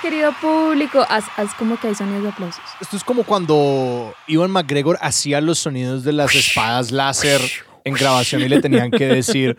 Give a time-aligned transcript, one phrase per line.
[0.00, 1.04] Querido público.
[1.08, 2.64] Haz, haz como que hay sonidos de aplausos.
[2.80, 7.40] Esto es como cuando Ivan McGregor hacía los sonidos de las espadas láser
[7.84, 9.56] en grabación y le tenían que decir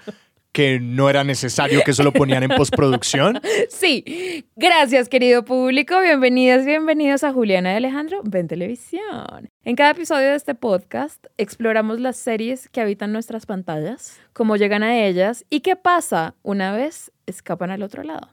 [0.52, 3.40] que no era necesario que eso lo ponían en postproducción.
[3.70, 6.00] Sí, gracias, querido público.
[6.00, 9.50] Bienvenidas, bienvenidos a Juliana y Alejandro Ven Televisión.
[9.64, 14.84] En cada episodio de este podcast exploramos las series que habitan nuestras pantallas, cómo llegan
[14.84, 18.33] a ellas y qué pasa una vez escapan al otro lado.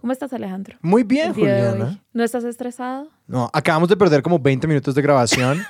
[0.00, 0.78] ¿Cómo estás, Alejandro?
[0.80, 1.34] Muy bien?
[1.34, 2.02] Juliana.
[2.14, 3.08] ¿No estás estresado?
[3.26, 5.62] No, acabamos de perder como 20 minutos de grabación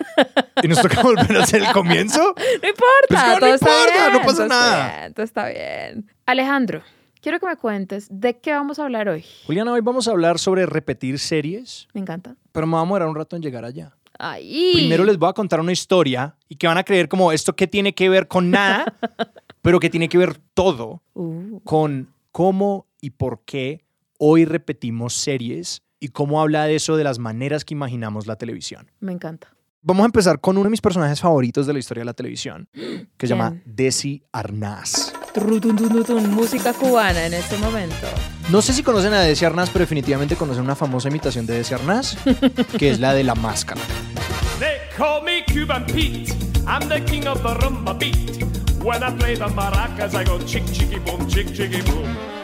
[0.62, 2.34] y nos toca volver a hacer el comienzo.
[2.62, 4.98] No importa, Pues no todo está importa, bien, no pasa todo está nada.
[5.00, 6.11] bien, todo está bien.
[6.27, 6.83] Alejandro,
[7.20, 9.25] quiero que me cuentes de qué vamos a hablar hoy.
[9.47, 12.37] Juliana, hoy vamos a hablar sobre repetir series, Me encanta.
[12.53, 13.97] pero me va a demorar un rato en llegar allá.
[14.17, 14.70] Ay.
[14.75, 17.67] Primero les voy a contar una historia y que van a creer como esto que
[17.67, 18.94] tiene que ver con nada,
[19.62, 23.83] pero que tiene que ver todo Uh, con cómo y por qué
[24.22, 28.90] hoy repetimos series y cómo habla de eso de las maneras que imaginamos la televisión.
[29.00, 29.48] me encanta.
[29.82, 32.68] Vamos a empezar con uno de mis personajes favoritos de la historia de la televisión,
[33.16, 33.62] que se llama.
[33.64, 35.14] Desi Arnaz.
[36.28, 38.06] Música cubana en este momento.
[38.50, 41.72] No sé si conocen a Desi Arnaz, pero definitivamente conocen una famosa imitación de Desi
[41.72, 42.18] Arnaz,
[42.78, 43.80] que es la de la máscara.
[44.58, 46.34] They call me Cuban Pete.
[46.66, 48.44] I'm the king of the rumba beat.
[48.84, 52.39] When I play the maracas, I go chick chicky boom, chick chicky boom.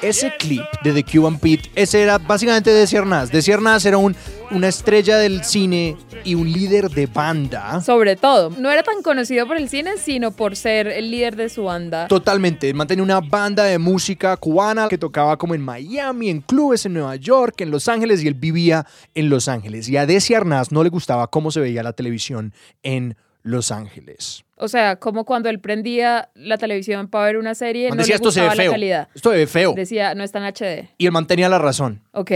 [0.00, 3.32] Ese clip de The Cuban Pete, ese era básicamente Desi Arnaz.
[3.32, 4.14] Desi Arnaz era un,
[4.52, 7.80] una estrella del cine y un líder de banda.
[7.80, 11.48] Sobre todo, no era tan conocido por el cine, sino por ser el líder de
[11.48, 12.06] su banda.
[12.06, 16.86] Totalmente, él mantenía una banda de música cubana que tocaba como en Miami, en clubes
[16.86, 18.86] en Nueva York, en Los Ángeles y él vivía
[19.16, 19.88] en Los Ángeles.
[19.88, 24.44] Y a Desi Arnaz no le gustaba cómo se veía la televisión en Los Ángeles.
[24.56, 28.14] O sea, como cuando él prendía la televisión para ver una serie, Man no decía
[28.14, 28.70] le esto se ve la feo.
[28.72, 29.08] calidad.
[29.14, 29.72] Esto se ve feo.
[29.74, 30.88] Decía, no está en HD.
[30.98, 32.02] Y él mantenía la razón.
[32.12, 32.32] Ok.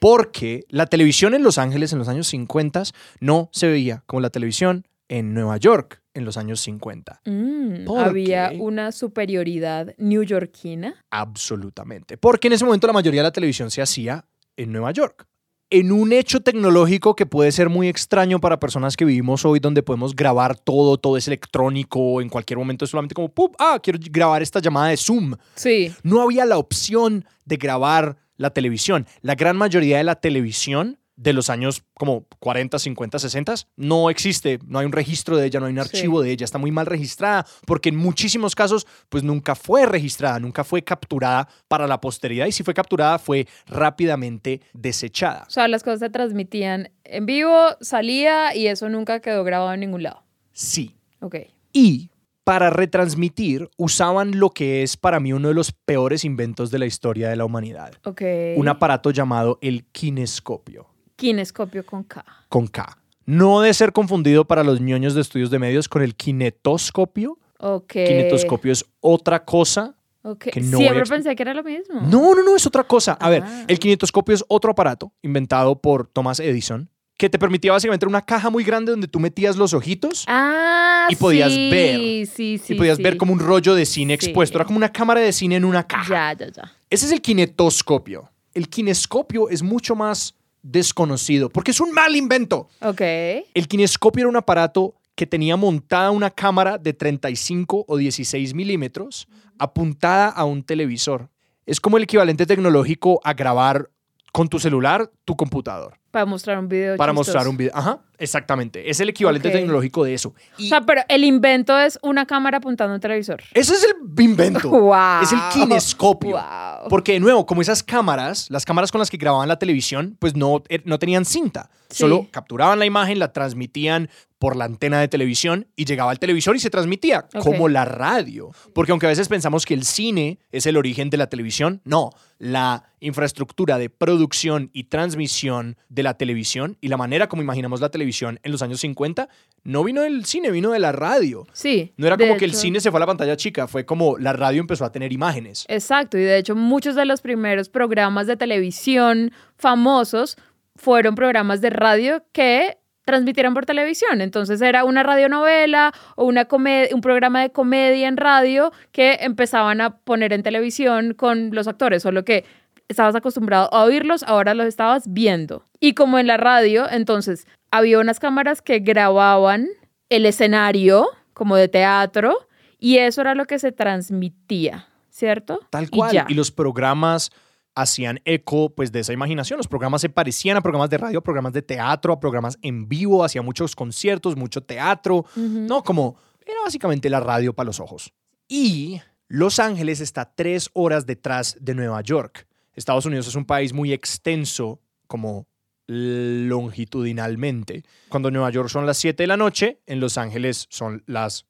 [0.00, 2.84] Porque la televisión en Los Ángeles en los años 50
[3.20, 7.20] no se veía como la televisión en Nueva York en los años 50.
[7.24, 8.56] Mm, ¿Por había qué?
[8.56, 11.04] una superioridad neoyorquina.
[11.10, 12.16] Absolutamente.
[12.18, 14.24] Porque en ese momento la mayoría de la televisión se hacía
[14.56, 15.27] en Nueva York.
[15.70, 19.82] En un hecho tecnológico que puede ser muy extraño para personas que vivimos hoy, donde
[19.82, 23.54] podemos grabar todo, todo es electrónico, en cualquier momento es solamente como, ¡pup!
[23.58, 25.34] ah, quiero grabar esta llamada de Zoom.
[25.56, 25.92] Sí.
[26.02, 29.06] No había la opción de grabar la televisión.
[29.20, 34.60] La gran mayoría de la televisión de los años como 40, 50, 60 no existe,
[34.66, 35.88] no hay un registro de ella, no hay un Sí.
[35.96, 40.38] archivo de ella, está muy mal registrada, porque en muchísimos casos pues nunca fue registrada,
[40.38, 45.44] nunca fue capturada para la posteridad y si fue capturada fue rápidamente desechada.
[45.48, 49.80] O sea, las cosas se transmitían en vivo, salía y eso nunca quedó grabado en
[49.80, 50.22] ningún lado.
[50.52, 50.94] Sí.
[51.20, 51.36] Ok.
[51.72, 52.10] Y
[52.44, 56.86] para retransmitir usaban lo que es para mí uno de los peores inventos de la
[56.86, 58.22] historia de la humanidad, Ok.
[58.56, 60.86] un aparato llamado el kinescopio.
[61.18, 62.24] Kinescopio con K.
[62.48, 62.96] con K.
[63.26, 67.38] No de ser confundido para los ñoños de estudios de medios con el kinetoscopio.
[67.58, 67.92] Ok.
[67.92, 69.94] Kinetoscopio es otra cosa.
[70.40, 72.00] Que no Siempre pensé que era lo mismo.
[72.02, 73.14] No, no, no, es otra cosa.
[73.20, 73.64] A ver, Ah.
[73.66, 78.48] el kinetoscopio es otro aparato inventado por Thomas Edison que te permitía básicamente una caja
[78.48, 81.96] muy grande donde tú metías los ojitos Ah, Y podías sí, ver.
[82.28, 82.74] Sí, sí.
[82.74, 84.56] y podías ver como un rollo de cine expuesto.
[84.56, 86.32] Era como una cámara de cine en una caja.
[86.34, 86.72] Ya, ya, ya.
[86.88, 88.30] Ese es el kinetoscopio.
[88.54, 92.68] El kinescopio es mucho más desconocido porque es un mal invento.
[92.80, 93.00] Ok.
[93.00, 99.28] El kinescopio era un aparato que tenía montada una cámara de 35 o 16 milímetros
[99.58, 101.28] apuntada a un televisor.
[101.66, 103.90] Es como el equivalente tecnológico a grabar
[104.32, 106.96] con tu celular tu computador Para mostrar un video.
[106.96, 107.30] para chistoso.
[107.30, 107.72] mostrar un video.
[107.74, 108.88] Ajá, exactamente.
[108.88, 110.34] Es el equivalente tecnológico de eso.
[110.58, 113.42] O sea, pero el invento es una cámara apuntando a un televisor.
[113.52, 114.70] ese es el invento.
[114.70, 114.94] Wow.
[115.22, 116.30] Es el kinescopio.
[116.30, 116.88] Wow.
[116.88, 120.34] Porque, de nuevo, como esas cámaras, las cámaras con las que grababan la televisión, pues
[120.34, 121.70] no, eh, no tenían cinta.
[121.90, 121.98] Sí.
[121.98, 126.54] Solo capturaban la imagen, la transmitían por la antena de televisión y llegaba al televisor
[126.54, 128.50] y se transmitía, como la radio.
[128.72, 132.10] Porque aunque a veces pensamos que el cine es el origen de la televisión, no.
[132.38, 137.90] La infraestructura de producción y transmisión de la televisión y la manera como imaginamos la
[137.90, 139.28] televisión en los años 50
[139.64, 141.44] no vino del cine, vino de la radio.
[141.52, 141.92] Sí.
[141.96, 144.32] No era como que el cine se fue a la pantalla chica, fue como la
[144.32, 145.64] radio empezó a tener imágenes.
[145.66, 150.36] Exacto, y de hecho muchos de los primeros programas de televisión famosos
[150.76, 154.20] fueron programas de radio que transmitieron por televisión.
[154.20, 156.46] Entonces era una radionovela o una
[156.92, 162.04] un programa de comedia en radio que empezaban a poner en televisión con los actores,
[162.04, 162.44] solo que
[162.88, 165.64] estabas acostumbrado a oírlos, ahora los estabas viendo.
[165.80, 169.68] Y como en la radio, entonces había unas cámaras que grababan
[170.08, 172.48] el escenario como de teatro
[172.78, 175.60] y eso era lo que se transmitía, ¿cierto?
[175.70, 176.12] Tal Y cual.
[176.12, 176.26] ya.
[176.28, 177.30] Y, los programas
[177.74, 179.58] hacían eco pues de esa imaginación.
[179.58, 182.88] Los programas se parecían a programas de radio, a programas de teatro, a programas en
[182.88, 185.26] vivo, hacía muchos conciertos, mucho teatro.
[185.36, 188.12] No, como era básicamente la radio para los ojos.
[188.48, 192.47] Y Los Ángeles está tres horas detrás de Nueva York.
[192.78, 195.46] Estados Unidos es un país muy extenso como
[195.86, 197.82] longitudinalmente.
[198.08, 201.46] Cuando en Nueva York son las 7 de la noche, en Los Ángeles son las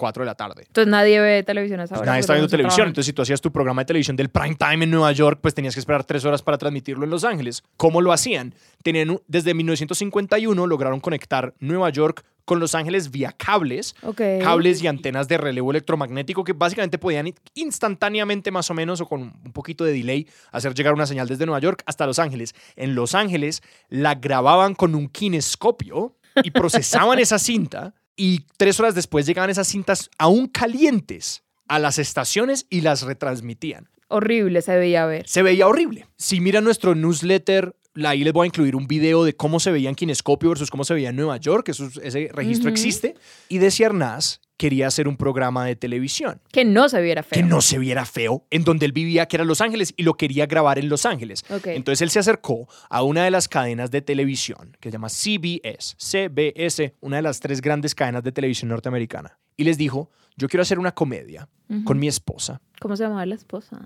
[0.00, 0.64] 4 de la tarde.
[0.66, 2.06] Entonces nadie ve televisión a esa Pues hora.
[2.12, 2.88] nadie porque está viendo televisión.
[2.88, 5.54] Entonces, si tú hacías tu programa de televisión del prime time en Nueva York, pues
[5.54, 7.62] tenías que esperar tres horas para transmitirlo en Los Ángeles.
[7.76, 8.54] ¿Cómo lo hacían?
[8.82, 13.94] Tenían, desde 1951 lograron conectar Nueva York con Los Ángeles vía cables,
[14.42, 19.06] cables y antenas de relevo electromagnético que básicamente podían in- instantáneamente más o menos o
[19.06, 22.54] con un poquito de delay hacer llegar una señal desde Nueva York hasta Los Ángeles.
[22.74, 28.94] En Los Ángeles la grababan con un kinescopio y procesaban esa cinta y tres horas
[28.94, 33.88] después llegaban esas cintas aún calientes a las estaciones y las retransmitían.
[34.08, 35.26] Horrible se veía ver.
[35.26, 36.06] Se veía horrible.
[36.18, 37.74] Si miran nuestro newsletter,
[38.06, 40.84] ahí les voy a incluir un video de cómo se veía en Kinescopio versus cómo
[40.84, 41.68] se veía en Nueva York.
[41.68, 43.14] Eso es- ese registro existe.
[43.48, 47.34] Y Desi Arnaz quería hacer un programa de televisión Que no se viera feo.
[47.34, 50.14] que no se viera feo, en donde él vivía, que era Los Ángeles, y lo
[50.18, 51.44] quería grabar en Los Ángeles.
[51.64, 55.94] Entonces él se acercó a una de las cadenas de televisión que se llama CBS,
[55.96, 60.62] CBS, una de las tres grandes cadenas de televisión norteamericana, y les dijo, yo quiero
[60.62, 61.48] hacer una comedia
[61.84, 63.80] con mi esposa, ¿Cómo se llamaba la esposa?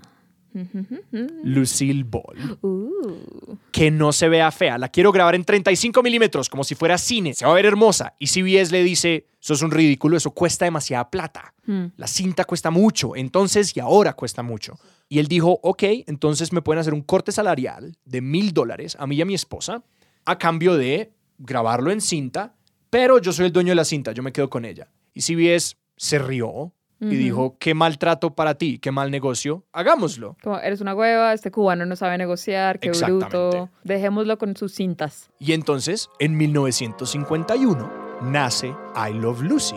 [1.43, 3.57] Lucille Ball, Uh.
[3.71, 7.33] que no se vea fea, la quiero grabar en 35 milímetros, como si fuera cine,
[7.33, 8.15] se va a ver hermosa.
[8.19, 11.53] Y CBS le dice, eso es un ridículo, eso cuesta demasiada plata.
[11.65, 11.85] Hmm.
[11.97, 14.77] La cinta cuesta mucho, entonces y ahora cuesta mucho.
[15.09, 19.05] Y él dijo, ok, entonces me pueden hacer un corte salarial de mil dólares a
[19.07, 19.83] mí y a mi esposa
[20.25, 22.55] a cambio de grabarlo en cinta,
[22.89, 24.87] pero yo soy el dueño de la cinta, yo me quedo con ella.
[25.13, 26.73] Y CBS se rió
[27.05, 27.15] y Ujú.
[27.17, 30.35] dijo, qué mal trato para ti, qué mal negocio, hagámoslo.
[30.43, 33.69] Como, eres una hueva, este cubano no sabe negociar, qué bruto.
[33.83, 35.29] Dejémoslo con sus cintas.
[35.39, 37.91] Y entonces, en 1951,
[38.21, 39.75] nace I Love Lucy.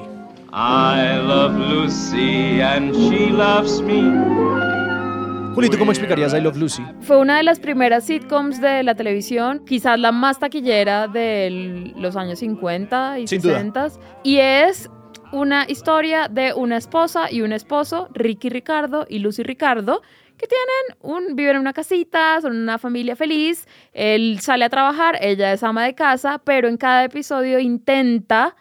[0.53, 4.03] I love Lucy and she loves me.
[5.55, 6.83] Julito, ¿cómo explicarías I Love Lucy?
[7.01, 12.15] Fue una de las primeras sitcoms de la televisión, quizás la más taquillera de los
[12.17, 13.55] años 50 y Sin duda.
[13.55, 13.89] 60.
[14.23, 14.89] Y es
[15.33, 20.03] una historia de una esposa y un esposo, Ricky Ricardo y Lucy Ricardo,
[20.37, 23.67] que tienen un, viven en una casita, son una familia feliz.
[23.93, 28.57] Él sale a trabajar, ella es ama de casa, pero en cada episodio intenta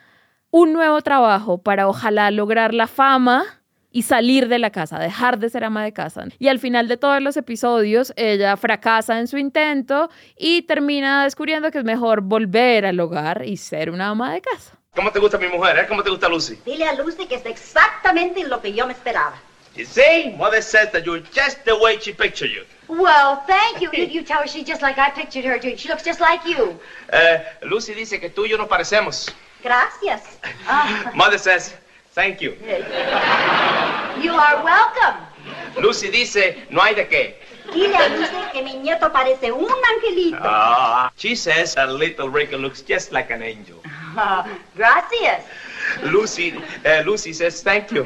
[0.50, 3.44] un nuevo trabajo para ojalá lograr la fama
[3.92, 6.26] y salir de la casa, dejar de ser ama de casa.
[6.40, 11.72] Y al final de todos los episodios, ella fracasa en su intento y termina descubriendo
[11.72, 14.77] que es mejor volver al hogar y ser una ama de casa.
[14.98, 15.86] ¿Cómo te gusta mi mujer, eh?
[15.88, 16.58] ¿Cómo te gusta Lucy?
[16.66, 19.36] Dile a Lucy que es exactamente lo que yo me esperaba.
[19.76, 20.34] You see?
[20.36, 22.64] Mother says that you're just the way she pictured you.
[22.88, 23.92] Well, thank you.
[23.94, 25.60] You, you tell her she's just like I pictured her.
[25.60, 25.78] too.
[25.78, 26.80] She looks just like you.
[27.14, 29.30] Eh, Lucy dice que tú y yo nos parecemos.
[29.62, 30.22] Gracias.
[30.68, 31.76] Ah, Mother says,
[32.16, 32.56] thank you.
[34.20, 35.22] you are welcome.
[35.80, 37.36] Lucy dice, no hay de qué.
[37.74, 40.38] Dile a Lucy que mi nieto parece un angelito.
[40.42, 43.78] Ah, she says that little Ricky looks just like an angel.
[44.16, 44.46] Ah,
[44.76, 45.44] gracias.
[46.04, 48.06] Lucy, eh, Lucy says, thank you.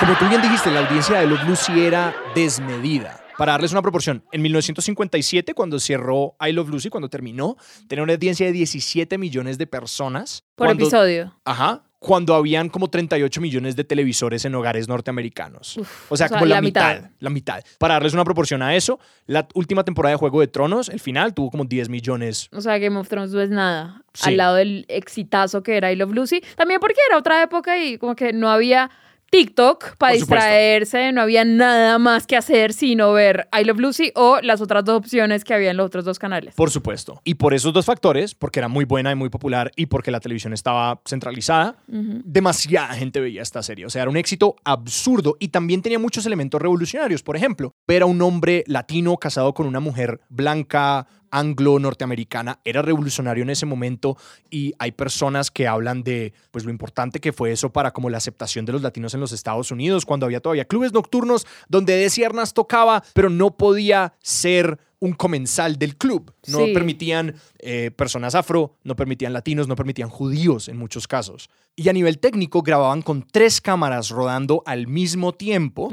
[0.00, 3.20] Como tú bien dijiste, la audiencia de Love Lucy era desmedida.
[3.36, 7.56] Para darles una proporción, en 1957, cuando cerró I Love Lucy, cuando terminó,
[7.88, 10.44] tenía una audiencia de 17 millones de personas.
[10.54, 11.34] Por Cuando- episodio.
[11.44, 11.82] Ajá.
[12.00, 15.76] Cuando habían como 38 millones de televisores en hogares norteamericanos.
[15.78, 17.10] o sea, o sea, como la, la mitad, mitad.
[17.20, 17.62] La mitad.
[17.78, 21.34] Para darles una proporción a eso, la última temporada de Juego de Tronos, el final,
[21.34, 22.48] tuvo como 10 millones.
[22.52, 24.30] O sea, Game of Thrones no es nada Sí.
[24.30, 26.42] al lado del exitazo que era I Love Lucy.
[26.56, 28.90] También porque era otra época y como que no había
[29.30, 34.40] TikTok para distraerse, no había nada más que hacer sino ver I Love Lucy o
[34.42, 36.54] las otras dos opciones que había en los otros dos canales.
[36.54, 37.20] Por supuesto.
[37.24, 40.20] Y por esos dos factores, porque era muy buena y muy popular y porque la
[40.20, 43.86] televisión estaba centralizada, demasiada gente veía esta serie.
[43.86, 47.22] O sea, era un éxito absurdo y también tenía muchos elementos revolucionarios.
[47.22, 53.42] Por ejemplo, ver a un hombre latino casado con una mujer blanca anglo-norteamericana era revolucionario
[53.42, 54.16] en ese momento
[54.50, 58.18] y hay personas que hablan de pues lo importante que fue eso para como la
[58.18, 62.24] aceptación de los latinos en los Estados Unidos, cuando había todavía clubes nocturnos donde Desi
[62.24, 66.32] Arnaz tocaba, pero no podía ser un comensal del club.
[66.46, 66.72] No Sí.
[66.74, 71.48] permitían eh, personas afro, no permitían latinos, no permitían judíos en muchos casos.
[71.74, 75.90] Y a nivel técnico grababan con tres cámaras rodando al mismo tiempo,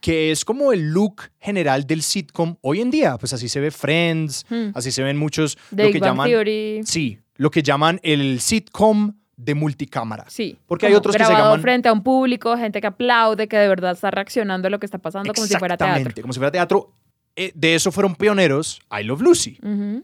[0.00, 3.16] que es como el look general del sitcom hoy en día.
[3.18, 4.70] Pues así se ve Friends, Hmm.
[4.74, 6.28] así se ven muchos, The lo Big que Bang llaman...
[6.28, 6.80] Theory.
[6.84, 10.26] Sí, lo que llaman el sitcom de multicámara.
[10.28, 10.56] Sí.
[10.66, 13.56] Porque hay otros que se grabado llaman- frente a un público, gente que aplaude, que
[13.56, 16.22] de verdad está reaccionando a lo que está pasando como si fuera Exactamente, teatro.
[16.22, 16.92] como si fuera teatro.
[17.34, 19.58] Eh, de eso fueron pioneros I Love Lucy.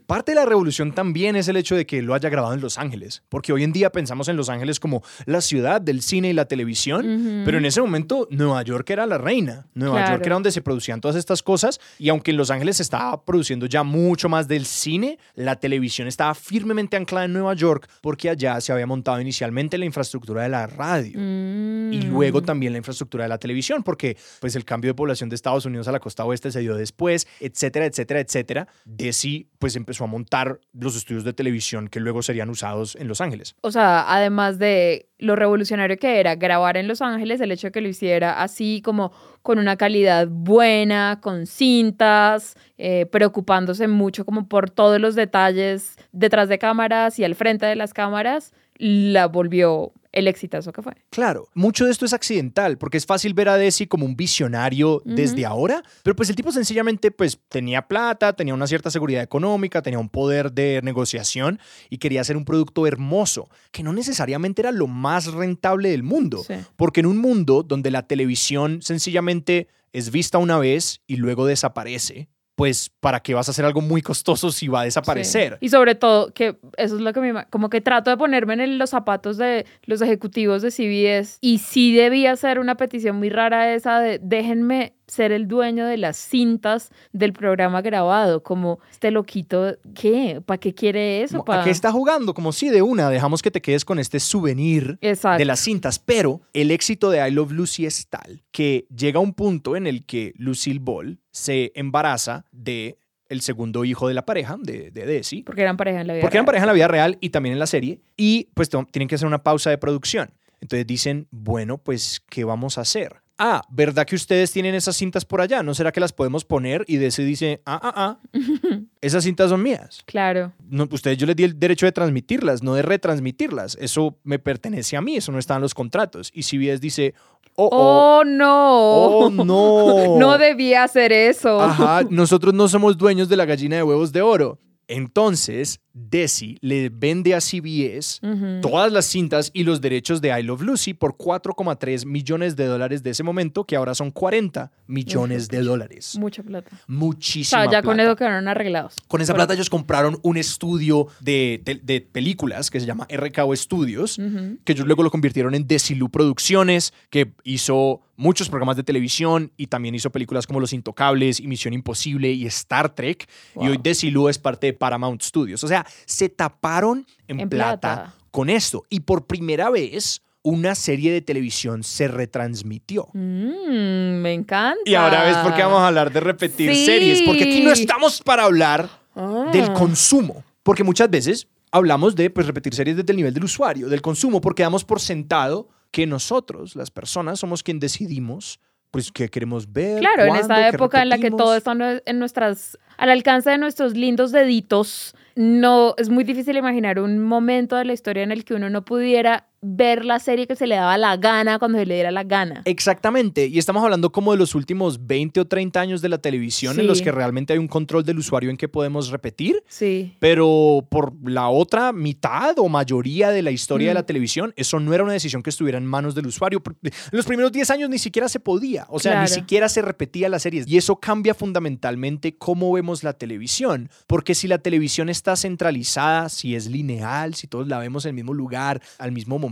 [0.07, 2.79] Parte de la revolución también es el hecho de que lo haya grabado en Los
[2.79, 6.33] Ángeles, porque hoy en día pensamos en Los Ángeles como la ciudad del cine y
[6.33, 10.13] la televisión, pero en ese momento Nueva York era la reina, Nueva Claro.
[10.13, 13.23] York era donde se producían todas estas cosas, y aunque en Los Ángeles se estaba
[13.23, 18.29] produciendo ya mucho más del cine, la televisión estaba firmemente anclada en Nueva York, porque
[18.31, 21.19] allá se había montado inicialmente la infraestructura de la radio.
[21.19, 21.93] Mm.
[21.93, 25.35] Y luego también la infraestructura de la televisión, porque pues el cambio de población de
[25.35, 28.67] Estados Unidos a la costa oeste se dio después, etcétera, etcétera, etcétera.
[28.85, 33.21] Desi pues empezó a montar los estudios de televisión que luego serían usados en Los
[33.21, 33.55] Ángeles.
[33.61, 37.71] O sea, además de lo revolucionario que era grabar en Los Ángeles, el hecho de
[37.71, 39.11] que lo hiciera así como
[39.41, 46.49] con una calidad buena, con cintas, eh, preocupándose mucho como por todos los detalles detrás
[46.49, 50.93] de cámaras y al frente de las cámaras, la volvió el exitazo que fue.
[51.09, 55.01] Claro, mucho de esto es accidental, porque es fácil ver a Desi como un visionario
[55.05, 59.81] desde ahora, pero pues el tipo sencillamente pues tenía plata, tenía una cierta seguridad económica,
[59.81, 64.71] tenía un poder de negociación y quería hacer un producto hermoso, que no necesariamente era
[64.71, 66.55] lo más rentable del mundo, Sí.
[66.75, 72.29] porque en un mundo donde la televisión sencillamente es vista una vez y luego desaparece,
[72.59, 75.53] pues ¿para qué vas a hacer algo muy costoso si va a desaparecer?
[75.53, 75.67] Sí.
[75.67, 77.45] Y sobre todo, que eso es lo que me...
[77.49, 81.59] Como que trato de ponerme en el- los zapatos de los ejecutivos de CBS y
[81.59, 86.17] sí debía ser una petición muy rara esa de déjenme ser el dueño de las
[86.17, 90.39] cintas del programa grabado, como este loquito, ¿qué?
[90.45, 91.31] ¿Para qué quiere eso?
[91.37, 92.35] Como, ¿Pa- ¿A qué está jugando?
[92.35, 95.39] Como si de una, dejamos que te quedes con este souvenir Exacto.
[95.39, 95.97] de las cintas.
[95.97, 100.05] Pero el éxito de I Love Lucy es tal que llega un punto en el
[100.05, 102.97] que Lucille Ball se embaraza de
[103.29, 106.21] el segundo hijo de la pareja, de, de Desi, Porque eran pareja en la vida
[106.21, 106.45] porque eran real.
[106.47, 109.27] pareja en la vida real y también en la serie, y pues tienen que hacer
[109.27, 110.31] una pausa de producción.
[110.61, 113.21] Entonces dicen, bueno, pues, ¿qué vamos a hacer?
[113.41, 115.63] Ah, ¿verdad que ustedes tienen esas cintas por allá?
[115.63, 116.83] ¿No será que las podemos poner?
[116.87, 118.19] Y Desi dice, ah, ah, ah,
[119.01, 120.01] esas cintas son mías.
[120.05, 120.51] Claro.
[120.69, 123.77] No, ustedes yo les di el derecho de transmitirlas, no de retransmitirlas.
[123.79, 126.31] Eso me pertenece a mí, eso no está en los contratos.
[126.33, 127.13] Y CBS dice,
[127.55, 129.05] oh, oh, ¡Oh, no!
[129.05, 130.17] oh, no.
[130.19, 131.61] No debía hacer eso.
[131.61, 134.59] Ajá, nosotros no somos dueños de la gallina de huevos de oro.
[134.89, 138.19] Entonces, Desi le vende a CBS
[138.61, 143.03] todas las cintas y los derechos de I Love Lucy por 4,3 millones de dólares
[143.03, 146.17] de ese momento, que ahora son 40 millones de dólares.
[146.19, 146.71] Mucha plata.
[146.73, 148.95] O Muchísima sea, ya con eso quedaron arreglados.
[149.07, 154.19] Con esa plata ellos compraron un estudio de, de películas que se llama RKO Studios,
[154.63, 159.67] que ellos luego lo convirtieron en Desilu Producciones, que hizo muchos programas de televisión y
[159.67, 163.27] también hizo películas como Los Intocables y Misión Imposible y Star Trek.
[163.59, 165.63] Y hoy Desilu es parte de Paramount Studios.
[165.63, 168.13] O sea, se taparon en, En plata, plata.
[168.31, 168.83] con esto.
[168.89, 173.07] Y por primera vez, una serie de televisión se retransmitió.
[173.13, 174.79] Mm, me encanta.
[174.85, 176.85] Y ahora ves por qué vamos a hablar de repetir Sí.
[176.85, 179.49] series, porque aquí no estamos para hablar Ah.
[179.51, 180.43] del consumo.
[180.63, 184.41] Porque muchas veces hablamos de pues, repetir series desde el nivel del usuario, del consumo,
[184.41, 188.59] porque damos por sentado que nosotros, las personas, somos quien decidimos
[188.91, 189.99] pues qué queremos ver.
[189.99, 191.73] Claro, en esta época en la que todo está
[192.05, 197.75] en nuestras, al alcance de nuestros lindos deditos, no es muy difícil imaginar un momento
[197.75, 200.75] de la historia en el que uno no pudiera ver la serie que se le
[200.75, 202.61] daba la gana cuando se le diera la gana.
[202.65, 206.79] Exactamente, y estamos hablando como de los últimos 20 o 30 años de la televisión
[206.79, 210.15] en los que realmente hay un control del usuario en que podemos repetir, Sí.
[210.19, 213.97] pero por la otra mitad o mayoría de la historia de Mm.
[213.97, 216.61] la televisión, eso no era una decisión que estuviera en manos del usuario.
[216.81, 220.29] En los primeros 10 años ni siquiera se podía, o sea, ni siquiera se repetía
[220.29, 220.67] las series.
[220.67, 226.55] Y eso cambia fundamentalmente cómo vemos la televisión, porque si la televisión está centralizada, si
[226.55, 229.48] es lineal, si todos la vemos en el mismo lugar, al mismo momento,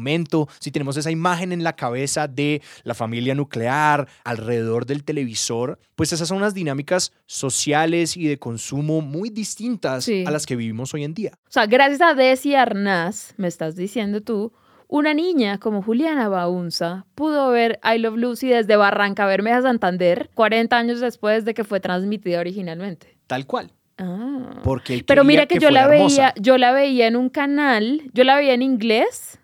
[0.60, 6.14] si tenemos esa imagen en la cabeza de la familia nuclear alrededor del televisor, pues
[6.14, 10.24] esas son unas dinámicas sociales y de consumo muy distintas Sí.
[10.26, 11.32] a las que vivimos hoy en día.
[11.48, 14.52] O sea, gracias a Desi Arnaz, me estás diciendo tú,
[14.90, 20.78] una niña como Juliana Baunza pudo ver I Love Lucy desde Barranca Bermeja, Santander, 40
[20.78, 23.18] años después de que fue transmitida originalmente.
[23.28, 23.72] Tal cual.
[23.98, 24.62] Ah.
[24.64, 26.22] Porque Pero mira que, yo la hermosa.
[26.22, 29.40] veía, yo la veía en un canal, yo la veía en inglés,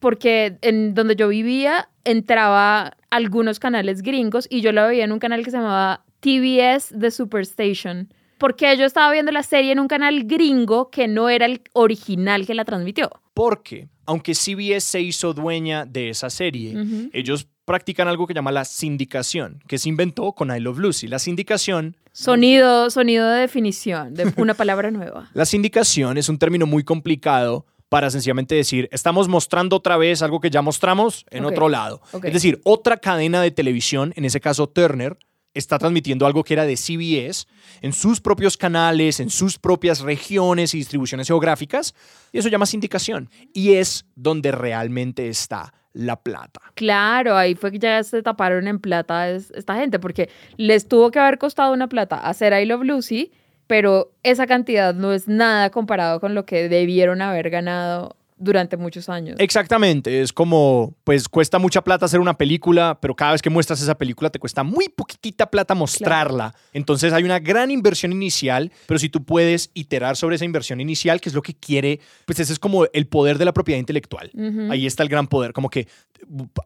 [0.00, 5.18] porque en donde yo vivía entraba algunos canales gringos y yo la veía en un
[5.18, 8.12] canal que se llamaba TBS The Superstation.
[8.38, 12.46] Porque yo estaba viendo la serie en un canal gringo que no era el original
[12.46, 13.10] que la transmitió.
[13.34, 16.74] Porque, aunque CBS se hizo dueña de esa serie,
[17.12, 21.06] ellos practican algo que llama la sindicación, que se inventó con I Love Lucy.
[21.06, 25.30] La sindicación Sonido, sonido de definición, de una palabra nueva.
[25.32, 30.40] La sindicación es un término muy complicado para sencillamente decir, estamos mostrando otra vez algo
[30.40, 32.00] que ya mostramos en otro lado.
[32.22, 35.18] Es decir, otra cadena de televisión, en ese caso Turner,
[35.52, 37.46] está transmitiendo algo que era de CBS
[37.82, 41.94] en sus propios canales, en sus propias regiones y distribuciones geográficas,
[42.32, 43.28] y eso llama sindicación.
[43.52, 46.60] Y es donde realmente está la plata.
[46.74, 51.10] Claro, ahí fue que ya se taparon en plata es- esta gente, porque les tuvo
[51.10, 53.32] que haber costado una plata hacer I Love Lucy,
[53.70, 59.08] pero esa cantidad no es nada comparado con lo que debieron haber ganado durante muchos
[59.08, 59.36] años.
[59.38, 63.80] Exactamente, es como, pues cuesta mucha plata hacer una película, pero cada vez que muestras
[63.82, 66.54] esa película te cuesta muy poquitita plata mostrarla.
[66.72, 71.20] Entonces hay una gran inversión inicial, pero si tú puedes iterar sobre esa inversión inicial,
[71.20, 74.30] que es lo que quiere, pues ese es como el poder de la propiedad intelectual.
[74.70, 75.86] Ahí está el gran poder, como que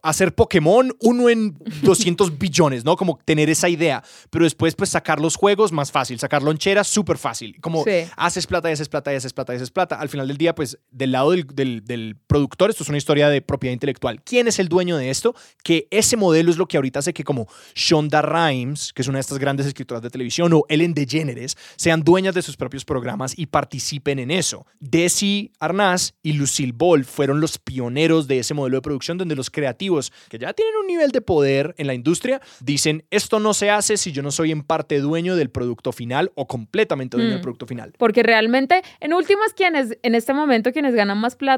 [0.01, 2.95] hacer Pokémon uno en 200 billones, ¿no?
[2.95, 7.17] Como tener esa idea, pero después pues sacar los juegos más fácil, sacar loncheras súper
[7.17, 8.05] fácil, como Sí.
[8.15, 9.95] haces plata y haces plata y haces plata haces plata.
[9.99, 13.29] Al final del día, pues del lado del, del- del productor, esto es una historia
[13.29, 14.21] de propiedad intelectual.
[14.23, 15.35] ¿Quién es el dueño de esto?
[15.63, 19.17] Que ese modelo es lo que ahorita hace que como Shonda Rhimes, que es una
[19.17, 23.37] de estas grandes escritoras de televisión, o Ellen DeGeneres, sean dueñas de sus propios programas
[23.37, 24.65] y participen en eso.
[24.79, 29.49] Desi Arnaz y Lucille Ball fueron los pioneros de ese modelo de producción donde los
[29.49, 33.69] creativos, que ya tienen un nivel de poder en la industria, dicen, esto no se
[33.69, 37.33] hace si yo no soy en parte dueño del producto final o completamente dueño Mm.
[37.33, 37.93] del producto final.
[37.97, 41.54] Porque realmente, en últimas, quienes, en este momento, quienes ganan más plata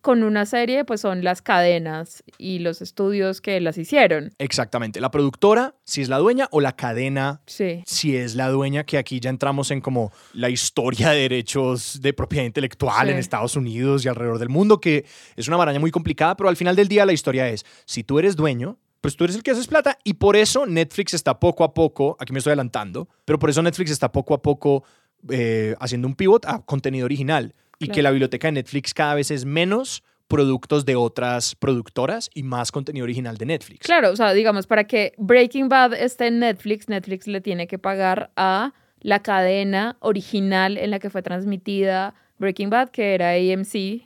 [0.00, 4.34] con una serie, pues son las cadenas y los estudios que las hicieron.
[4.36, 5.00] Exactamente.
[5.00, 7.82] La productora, si es la dueña, o la cadena, Sí.
[7.86, 12.12] si es la dueña, que aquí ya entramos en como la historia de derechos de
[12.12, 13.12] propiedad intelectual Sí.
[13.12, 16.56] en Estados Unidos y alrededor del mundo, que es una maraña muy complicada, pero al
[16.56, 19.52] final del día la historia es, si tú eres dueño, pues tú eres el que
[19.52, 23.38] haces plata y por eso Netflix está poco a poco, aquí me estoy adelantando, pero
[23.38, 24.84] por eso Netflix está poco a poco
[25.30, 27.94] eh, haciendo un pivot a contenido original y Claro.
[27.94, 32.72] que la biblioteca de Netflix cada vez es menos productos de otras productoras y más
[32.72, 33.86] contenido original de Netflix.
[33.86, 37.78] Claro, o sea, digamos, para que Breaking Bad esté en Netflix, Netflix le tiene que
[37.78, 44.02] pagar a la cadena original en la que fue transmitida Breaking Bad, que era AMC,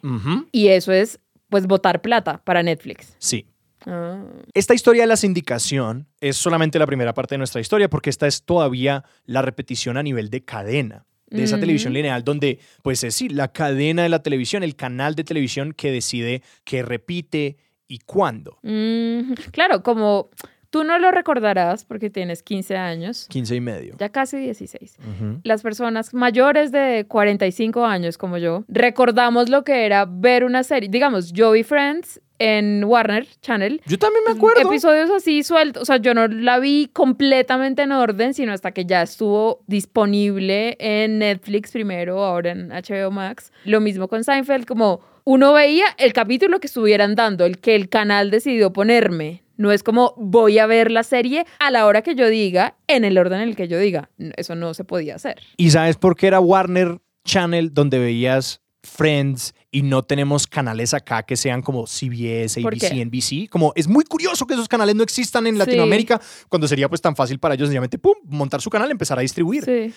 [0.52, 3.14] y eso es, pues, botar plata para Netflix.
[3.18, 3.46] Sí.
[3.86, 4.22] Ah,
[4.54, 8.26] Esta historia de la sindicación es solamente la primera parte de nuestra historia porque esta
[8.26, 13.14] es todavía la repetición a nivel de cadena de esa televisión lineal donde pues es
[13.14, 17.98] sí, la cadena de la televisión, el canal de televisión que decide qué repite y
[18.00, 18.58] cuándo.
[18.62, 20.30] mm, claro, como
[20.70, 23.96] tú no lo recordarás porque tienes 15 años, 15 y medio.
[23.98, 24.98] ya casi 16.
[24.98, 25.40] Ujú.
[25.44, 30.88] Las personas mayores de 45 años como yo, recordamos lo que era ver una serie.
[30.88, 34.60] Digamos, yo vi Friends en Warner Channel Yo también me acuerdo.
[34.68, 38.84] Episodios así sueltos, o sea, yo no la vi completamente en orden, sino hasta que
[38.84, 43.52] ya estuvo disponible en Netflix primero, ahora en HBO Max.
[43.64, 47.88] Lo mismo con Seinfeld, como uno veía el capítulo que estuvieran dando, el que el
[47.88, 49.42] canal decidió ponerme.
[49.58, 53.04] No es como voy a ver la serie a la hora que yo diga, en
[53.04, 54.08] el orden en el que yo diga.
[54.36, 55.40] Eso no se podía hacer.
[55.58, 61.24] ¿Y sabes por qué era Warner Channel donde veías Friends y no tenemos canales acá
[61.24, 62.92] que sean como CBS, ¿Por ABC?
[63.04, 63.50] NBC?
[63.50, 65.58] Como es muy curioso que esos canales no existan en Sí.
[65.58, 69.18] Latinoamérica cuando sería pues tan fácil para ellos sencillamente pum, montar su canal y empezar
[69.18, 69.64] a distribuir.
[69.64, 69.92] Sí.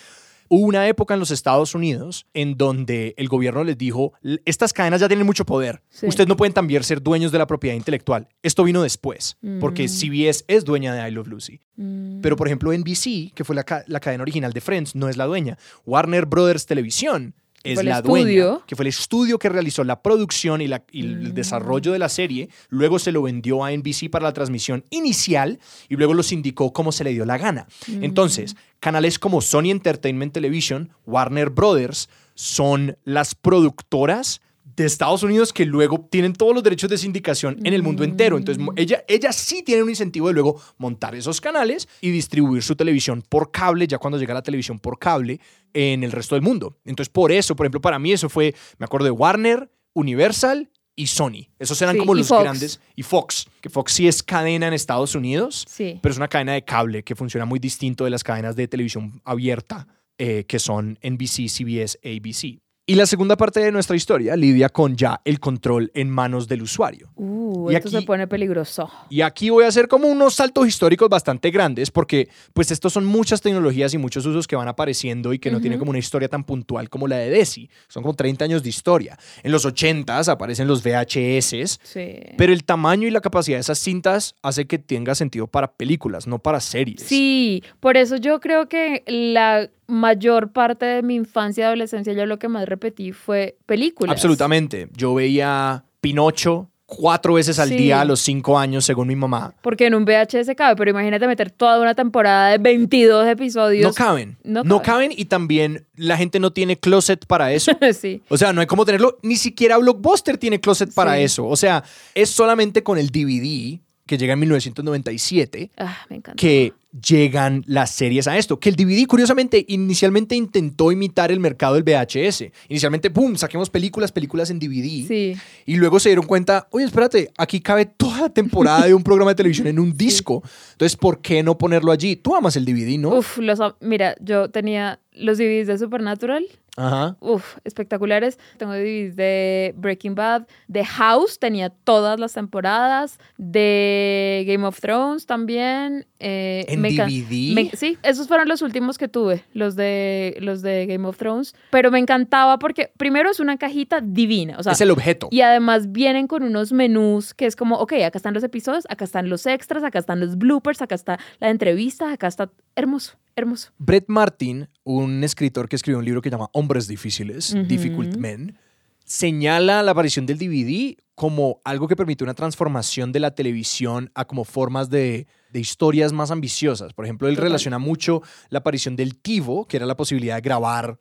[0.48, 4.72] Hubo una época en los Estados Unidos en donde el gobierno les dijo, "L- estas
[4.72, 5.82] cadenas ya tienen mucho poder.
[5.88, 6.06] Sí.
[6.06, 8.28] Ustedes no pueden también ser dueños de la propiedad intelectual.
[8.42, 9.88] Esto vino después, porque Mm.
[9.88, 11.60] CBS es dueña de I Love Lucy.
[11.76, 12.20] Mm.
[12.20, 15.16] Pero, por ejemplo, NBC, que fue la, ca- la cadena original de Friends, no es
[15.16, 15.58] la dueña.
[15.86, 18.46] Warner Brothers Televisión es Fue la estudio.
[18.46, 21.34] dueña, que fue el estudio que realizó la producción y, la- y el Mm.
[21.34, 22.48] desarrollo de la serie.
[22.68, 26.92] Luego se lo vendió a NBC para la transmisión inicial y luego lo sindicó como
[26.92, 27.66] se le dio la gana.
[27.86, 28.04] Mm.
[28.04, 34.40] Entonces, canales como Sony Entertainment Television, Warner Brothers, son las productoras
[34.76, 38.38] de Estados Unidos que luego tienen todos los derechos de sindicación en el mundo entero.
[38.38, 42.74] Entonces, ella, ella sí tiene un incentivo de luego montar esos canales y distribuir su
[42.76, 45.40] televisión por cable, ya cuando llega la televisión por cable
[45.74, 46.78] en el resto del mundo.
[46.84, 51.06] Entonces, por eso, por ejemplo, para mí eso fue, me acuerdo de Warner, Universal y
[51.06, 51.48] Sony.
[51.58, 52.42] Esos eran Sí, como los Fox.
[52.42, 52.80] grandes.
[52.96, 55.98] Y Fox, que Fox sí es cadena en Estados Unidos, Sí.
[56.02, 59.20] pero es una cadena de cable que funciona muy distinto de las cadenas de televisión
[59.24, 59.86] abierta
[60.18, 62.60] eh, que son NBC, CBS, ABC.
[62.84, 66.62] Y la segunda parte de nuestra historia lidia con ya el control en manos del
[66.62, 67.10] usuario.
[67.14, 68.90] Uh, Y esto se pone peligroso.
[69.08, 73.06] Y aquí voy a hacer como unos saltos históricos bastante grandes porque pues estos son
[73.06, 76.28] muchas tecnologías y muchos usos que van apareciendo y que no tienen como una historia
[76.28, 77.70] tan puntual como la de Desi.
[77.86, 79.16] Son como 30 años de historia.
[79.44, 82.16] En los 80s aparecen los VHS, Sí.
[82.36, 86.26] pero el tamaño y la capacidad de esas cintas hace que tenga sentido para películas,
[86.26, 87.00] no para series.
[87.02, 92.26] Sí, por eso yo creo que la mayor parte de mi infancia y adolescencia yo
[92.26, 94.12] lo que más repetí fue películas.
[94.12, 94.88] Absolutamente.
[94.96, 97.76] Yo veía Pinocho cuatro veces al Sí.
[97.76, 99.54] día a los cinco años, según mi mamá.
[99.62, 103.86] Porque en un VHS cabe, pero imagínate meter toda una temporada de 22 episodios.
[103.86, 104.36] No caben.
[104.44, 105.08] No No, caben.
[105.08, 107.72] caben y también la gente no tiene closet para eso.
[107.98, 108.22] sí.
[108.28, 111.22] O sea, no hay como tenerlo, ni siquiera Blockbuster tiene closet para Sí.
[111.22, 111.46] eso.
[111.46, 111.82] O sea,
[112.14, 116.36] es solamente con el DVD que llega en 1997 Ah, me encanta.
[116.40, 116.72] que
[117.08, 118.60] llegan las series a esto.
[118.60, 122.50] Que el DVD, curiosamente, inicialmente intentó imitar el mercado del VHS.
[122.68, 125.06] Inicialmente, ¡pum!, saquemos películas, películas en DVD.
[125.08, 125.34] Sí.
[125.64, 129.30] Y luego se dieron cuenta, oye, espérate, aquí cabe toda la temporada de un programa
[129.30, 130.42] de televisión en un disco.
[130.72, 132.16] Entonces, ¿por qué no ponerlo allí?
[132.16, 133.16] Tú amas el DVD, ¿no?
[133.16, 136.44] Uf, los, mira, yo tenía los DVDs de Supernatural.
[136.76, 137.16] Ajá.
[137.20, 138.38] Uf, espectaculares.
[138.56, 145.26] Tengo DVDs de Breaking Bad, de House, tenía todas las temporadas, de Game of Thrones
[145.26, 146.06] también.
[146.18, 147.54] eh, ¿En me DVD?
[147.54, 151.54] me- sí, esos fueron los últimos que tuve, los de, los de Game of Thrones.
[151.70, 154.56] Pero me encantaba porque primero es una cajita divina.
[154.58, 155.28] O sea, es el objeto.
[155.30, 159.04] y además vienen con unos menús que es como, ok, acá están los episodios, acá
[159.04, 163.72] están los extras, acá están los bloopers, acá está la entrevista, acá está hermoso, hermoso.
[163.78, 167.54] Brett Martin, un escritor que escribió un libro que se llama Hombres Difíciles.
[167.68, 168.58] Difficult Men,
[169.04, 174.24] señala la aparición del DVD como algo que permite una transformación de la televisión a
[174.24, 176.94] como formas de, de historias más ambiciosas.
[176.94, 177.48] Por ejemplo, él Total.
[177.48, 180.98] relaciona mucho la aparición del TiVo, que era la posibilidad de grabar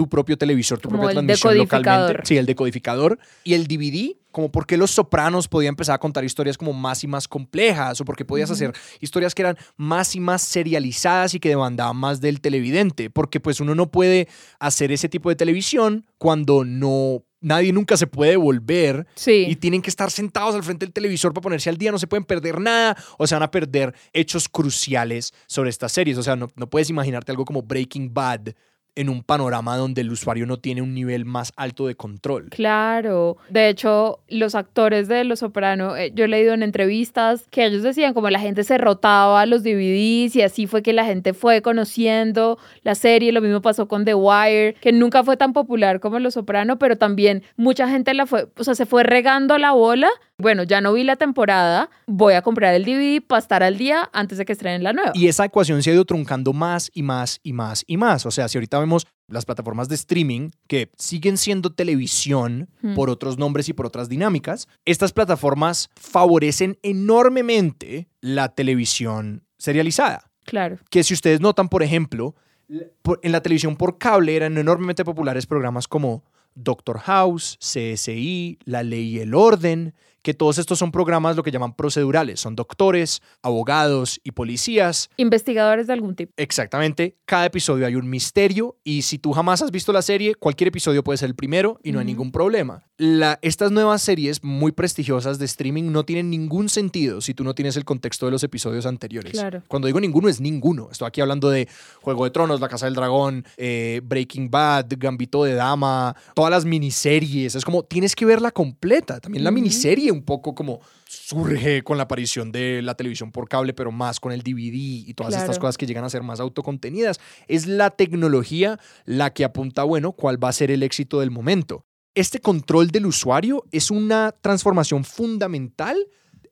[0.00, 2.22] tu propio televisor, tu Como propia transmisión localmente.
[2.24, 3.18] Sí, el decodificador.
[3.44, 7.06] Y el DVD, como porque Los Sopranos podían empezar a contar historias como más y
[7.06, 11.50] más complejas, o porque podías hacer historias que eran más y más serializadas y que
[11.50, 14.26] demandaban más del televidente, porque pues uno no puede
[14.58, 19.46] hacer ese tipo de televisión cuando no nadie nunca se puede volver Sí.
[19.48, 22.06] y tienen que estar sentados al frente del televisor para ponerse al día, no se
[22.06, 26.36] pueden perder nada, o se van a perder hechos cruciales sobre estas series, o sea,
[26.36, 28.50] no, no puedes imaginarte algo como Breaking Bad
[28.94, 32.48] en un panorama donde el usuario no tiene un nivel más alto de control.
[32.50, 37.64] Claro, de hecho, los actores de Los Soprano, eh, yo he leído en entrevistas que
[37.66, 41.34] ellos decían como la gente se rotaba los DVDs y así fue que la gente
[41.34, 46.00] fue conociendo la serie, lo mismo pasó con The Wire, que nunca fue tan popular
[46.00, 49.72] como Los Soprano, pero también mucha gente la fue, o sea, se fue regando la
[49.72, 50.08] bola.
[50.40, 54.08] Bueno, ya no vi la temporada, voy a comprar el DVD para estar al día
[54.12, 55.12] antes de que estrenen la nueva.
[55.14, 58.26] Y esa ecuación se ha ido truncando más y más y más y más.
[58.26, 62.94] O sea, si ahorita vemos las plataformas de streaming que siguen siendo televisión Hmm.
[62.94, 70.30] por otros nombres y por otras dinámicas, estas plataformas favorecen enormemente la televisión serializada.
[70.44, 70.78] Claro.
[70.90, 72.34] Que si ustedes notan, por ejemplo,
[72.68, 76.24] en la televisión por cable eran enormemente populares programas como
[76.54, 81.50] Doctor House, CSI, La Ley y el Orden, que todos estos son programas lo que
[81.50, 86.32] llaman procedurales, son doctores, abogados y policías Investigadores de algún tipo.
[86.36, 90.68] Exactamente, cada episodio hay un misterio y si tú jamás has visto la serie, cualquier
[90.68, 92.10] episodio puede ser el primero y no hay Ujú.
[92.10, 92.84] ningún problema.
[92.96, 97.54] La, estas nuevas series muy prestigiosas de streaming no tienen ningún sentido si tú no
[97.54, 99.32] tienes el contexto de los episodios anteriores.
[99.32, 99.62] Claro.
[99.68, 100.88] Cuando digo ninguno es ninguno.
[100.92, 101.66] Estoy aquí hablando de
[102.02, 106.64] Juego de Tronos, La Casa del Dragón, eh, Breaking Bad, Gambito de Dama, todas las
[106.66, 107.54] miniseries.
[107.54, 109.18] Es como tienes que verla completa.
[109.20, 109.54] También la Ujú.
[109.60, 114.20] miniserie un poco como surge con la aparición de la televisión por cable, pero más
[114.20, 117.20] con el DVD y todas estas cosas que llegan a ser más autocontenidas.
[117.48, 121.84] Es la tecnología la que apunta, bueno, cuál va a ser el éxito del momento.
[122.14, 125.96] Este control del usuario es una transformación fundamental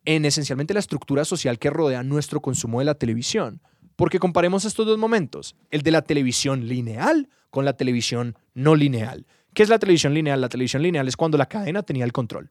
[0.05, 3.61] en esencialmente la estructura social que rodea nuestro consumo de la televisión.
[3.97, 9.27] Porque comparemos estos dos momentos, el de la televisión lineal con la televisión no lineal.
[9.59, 10.41] ¿Qué es la televisión lineal?
[10.41, 12.49] La televisión lineal es cuando la cadena tenía el control.